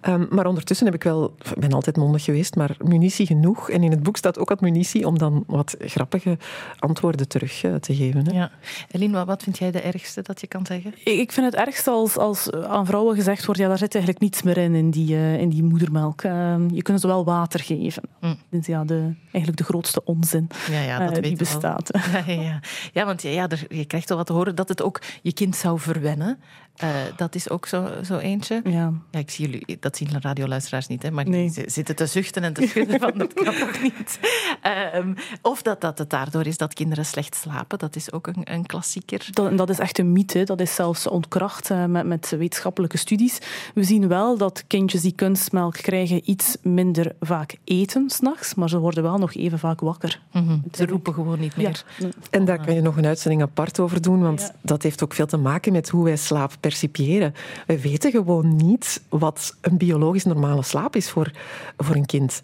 [0.00, 1.34] Ehm, maar ondertussen heb ik wel...
[1.54, 3.70] Ik ben altijd mondig geweest, maar munitie genoeg.
[3.70, 6.38] En in het boek staat ook wat munitie om dan wat grappige
[6.78, 8.26] antwoorden terug eh, te geven.
[8.26, 8.32] Hè.
[8.32, 8.50] Ja.
[8.90, 10.94] Eline, wat, wat vind jij de ergste dat je kan zeggen?
[11.04, 14.42] Ik vind het ergste als, als aan vrouwen gezegd wordt, ja, daar zit eigenlijk niets
[14.42, 16.22] meer in, in die, eh, in die moedermelk.
[16.22, 18.02] Ehm, je kunt ze wel water geven.
[18.20, 18.36] Mm.
[18.50, 21.90] Dat is ja, de, eigenlijk de grootste onzin Ja, ja dat eh, die bestaat.
[22.12, 22.60] Ja, ja, ja.
[22.92, 25.78] ja want ja, ja, er, je krijgt wat horen dat het ook je kind zou
[25.78, 26.40] verwennen.
[26.76, 28.60] Eh, dat is ook zo, zo eentje.
[28.64, 28.92] Ja.
[29.10, 31.50] Ja, ik zie jullie, dat zien de radioluisteraars niet, hè, maar Nee.
[31.50, 34.18] die z- zitten te zuchten en te schudden van dat kan toch niet.
[34.62, 38.40] Ehm, of dat, dat het daardoor is dat kinderen slecht slapen, dat is ook een,
[38.52, 39.26] een klassieker.
[39.30, 40.44] Dat, en dat is echt een mythe.
[40.44, 43.38] Dat is zelfs ontkracht eh, met, met wetenschappelijke studies.
[43.74, 48.78] We zien wel dat kindjes die kunstmelk krijgen iets minder vaak eten s'nachts, maar ze
[48.78, 50.20] worden wel nog even vaak wakker.
[50.32, 50.58] Mhm.
[50.72, 51.84] Ze roepen gewoon niet meer.
[51.98, 52.08] Ja.
[52.30, 54.50] En daar kan je nog een uitzending apart over doen, want Ja.
[54.62, 57.34] dat heeft ook veel te maken met hoe wij slaap percipiëren.
[57.66, 61.30] Wij weten gewoon niet wat een biologisch normale slaap is voor,
[61.76, 62.42] voor een kind.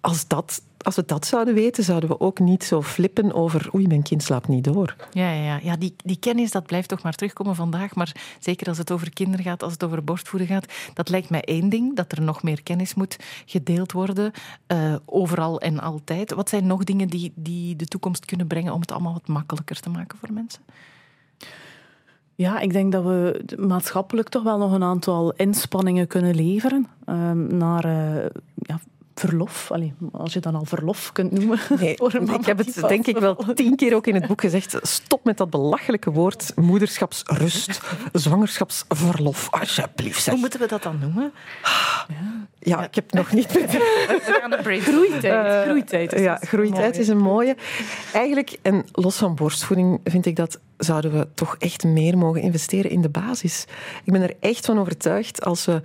[0.00, 3.86] Als, dat, als we dat zouden weten, zouden we ook niet zo flippen over oei,
[3.86, 4.96] mijn kind slaapt niet door.
[5.12, 5.60] Ja, ja, ja.
[5.62, 7.94] ja die, die kennis dat blijft toch maar terugkomen vandaag.
[7.94, 11.42] Maar zeker als het over kinderen gaat, als het over borstvoeden gaat, dat lijkt mij
[11.44, 14.32] één ding, dat er nog meer kennis moet gedeeld worden,
[14.66, 16.32] eh, overal en altijd.
[16.32, 19.80] Wat zijn nog dingen die, die de toekomst kunnen brengen om het allemaal wat makkelijker
[19.80, 20.62] te maken voor mensen?
[22.40, 27.56] Ja, ik denk dat we maatschappelijk toch wel nog een aantal inspanningen kunnen leveren ehm,
[27.56, 28.80] naar eh, ja,
[29.14, 29.70] verlof.
[29.70, 31.58] Allee, als je dan al verlof kunt noemen.
[31.80, 34.40] Nee, voor een ik heb het denk ik wel tien keer ook in het boek
[34.40, 34.78] gezegd.
[34.82, 37.80] Stop met dat belachelijke woord moederschapsrust,
[38.12, 39.50] zwangerschapsverlof.
[39.50, 40.32] Alsjeblieft, zeg.
[40.32, 41.32] Hoe moeten we dat dan noemen?
[42.58, 43.52] Ja, ik heb nog niet...
[43.52, 44.96] We gaan een brainstorm.
[44.96, 45.64] Groeitijd.
[45.64, 47.56] groeitijd is ja, groeitijd is een mooie.
[48.12, 52.90] Eigenlijk, en los van borstvoeding, vind ik dat zouden we toch echt meer mogen investeren
[52.90, 53.64] in de basis.
[54.04, 55.80] Ik ben er echt van overtuigd als we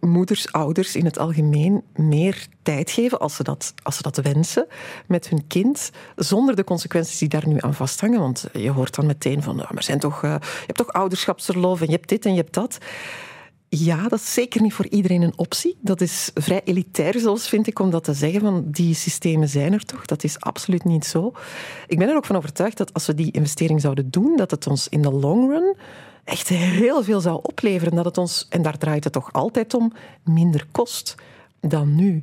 [0.00, 4.66] moeders, ouders in het algemeen meer tijd geven, als ze dat, als ze dat wensen,
[5.06, 8.20] met hun kind, zonder de consequenties die daar nu aan vasthangen.
[8.20, 11.80] Want je hoort dan meteen van, nou, maar zijn toch, eh, je hebt toch ouderschapsverlof
[11.80, 12.78] en je hebt dit en je hebt dat.
[13.70, 15.76] Ja, dat is zeker niet voor iedereen een optie.
[15.80, 18.40] Dat is vrij elitair zelfs, vind ik, om dat te zeggen.
[18.40, 20.04] Van die systemen zijn er toch?
[20.04, 21.32] Dat is absoluut niet zo.
[21.86, 24.66] Ik ben er ook van overtuigd dat als we die investering zouden doen, dat het
[24.66, 25.76] ons in de long run
[26.28, 27.94] echt heel veel zou opleveren.
[27.94, 29.92] Dat het ons, en daar draait het toch altijd om,
[30.24, 31.14] minder kost
[31.60, 32.22] dan nu.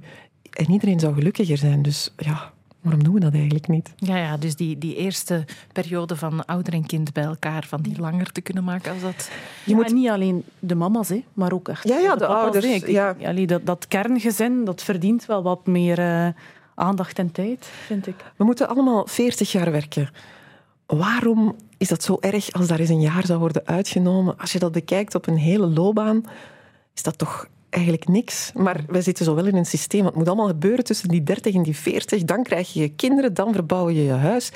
[0.52, 1.82] En iedereen zou gelukkiger zijn.
[1.82, 2.52] Dus ja,
[2.82, 3.94] waarom doen we dat eigenlijk niet?
[3.96, 8.00] Ja, ja, dus die, die eerste periode van ouder en kind bij elkaar, van die
[8.00, 9.30] langer te kunnen maken als dat...
[9.64, 12.20] Je Ja, moet en niet alleen de mama's, hè, maar ook echt Ja, ja, de
[12.26, 12.66] papa's, ouders.
[12.66, 13.16] Ik- ja.
[13.24, 16.28] allee, dat, dat kerngezin, dat verdient wel wat meer eh,
[16.76, 18.16] aandacht en tijd, vind ik.
[18.36, 20.10] We moeten allemaal 40 jaar werken.
[20.86, 24.38] Waarom is dat zo erg als daar eens een jaar zou worden uitgenomen?
[24.38, 26.24] Als je dat bekijkt op een hele loopbaan,
[26.94, 28.52] is dat toch eigenlijk niks.
[28.54, 30.06] Maar wij zitten zo wel in een systeem.
[30.06, 32.24] Het moet allemaal gebeuren tussen die 30 en die 40.
[32.24, 34.52] Dan krijg je je kinderen, dan verbouw je je huis.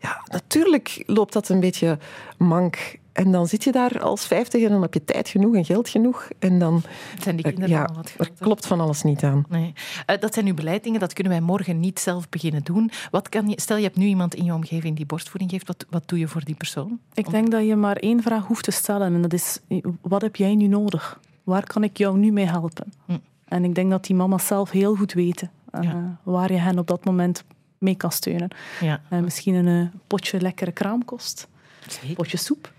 [0.00, 1.98] Ja, natuurlijk loopt dat een beetje
[2.38, 2.98] mank.
[3.12, 5.88] En dan zit je daar als 50 en dan heb je tijd genoeg en geld
[5.88, 6.28] genoeg.
[6.38, 6.82] En dan
[7.20, 9.44] Zijn die eh, kinderen ja, al wat er klopt van alles niet aan.
[9.48, 9.72] Nee.
[10.06, 12.90] Eh, dat zijn uw beleidingen, dat kunnen wij morgen niet zelf beginnen doen.
[13.10, 15.86] Wat kan je, stel, je hebt nu iemand in je omgeving die borstvoeding geeft, wat,
[15.90, 16.98] wat doe je voor die persoon?
[17.14, 19.58] Ik denk dat je maar één vraag hoeft te stellen en dat is,
[20.00, 21.20] wat heb jij nu nodig?
[21.44, 22.92] Waar kan ik jou nu mee helpen?
[23.06, 23.16] Hm.
[23.44, 26.18] En ik denk dat die mama's zelf heel goed weten eh, Ja.
[26.22, 27.44] waar je hen op dat moment
[27.78, 28.48] mee kan steunen.
[28.80, 31.48] Ja, Eh, misschien een potje lekkere kraamkost,
[31.88, 32.14] zeker.
[32.14, 32.72] potje soep,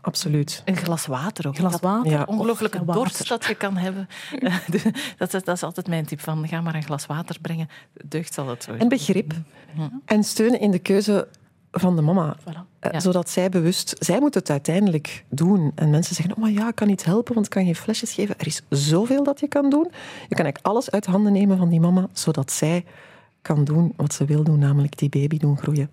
[0.00, 0.62] Absoluut.
[0.64, 1.58] Een glas water ook.
[1.58, 2.10] een glas water.
[2.10, 2.24] Ja.
[2.26, 2.94] ongelooflijke water.
[3.02, 4.08] dorst dat je kan hebben.
[4.40, 7.36] Eh, de- dat, is, dat is altijd mijn tip van, ga maar een glas water
[7.40, 7.68] brengen.
[8.04, 8.72] Deugd zal het zo.
[8.72, 9.32] En begrip.
[10.04, 11.28] En steunen in de keuze
[11.70, 12.36] van de mama.
[12.40, 12.66] Voilà.
[12.80, 13.00] Eh, Ja.
[13.00, 13.96] Zodat zij bewust...
[13.98, 15.72] Zij moet het uiteindelijk doen.
[15.74, 18.12] En mensen zeggen, oh maar ja, ik kan niet helpen, want ik kan geen flesjes
[18.12, 18.34] geven.
[18.38, 19.86] Er is zoveel dat je kan doen.
[20.28, 22.84] Je kan eigenlijk alles uit handen nemen van die mama, zodat zij
[23.42, 25.90] kan doen wat ze wil doen, namelijk die baby doen groeien.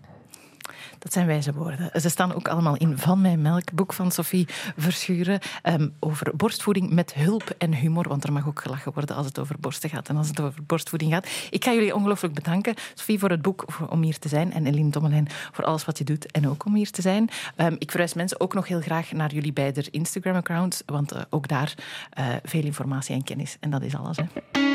[1.00, 2.02] Dat zijn wijze woorden.
[2.02, 6.90] Ze staan ook allemaal in Van Mijn Melk, boek van Sophie Verschuren, ehm, over borstvoeding
[6.90, 10.10] met hulp en humor, want er mag ook gelachen worden als het over borsten gaat
[10.10, 11.28] en als het over borstvoeding gaat.
[11.50, 14.90] Ik ga jullie ongelooflijk bedanken, Sophie, voor het boek, om hier te zijn, en Eline
[14.90, 17.30] Dommelijn voor alles wat je doet en ook om hier te zijn.
[17.56, 21.48] Ehm, ik verwijs mensen ook nog heel graag naar jullie beide Instagram-accounts, want eh, ook
[21.48, 21.74] daar
[22.10, 23.58] eh, veel informatie en kennis.
[23.60, 24.18] En dat is alles.
[24.18, 24.75] Hè.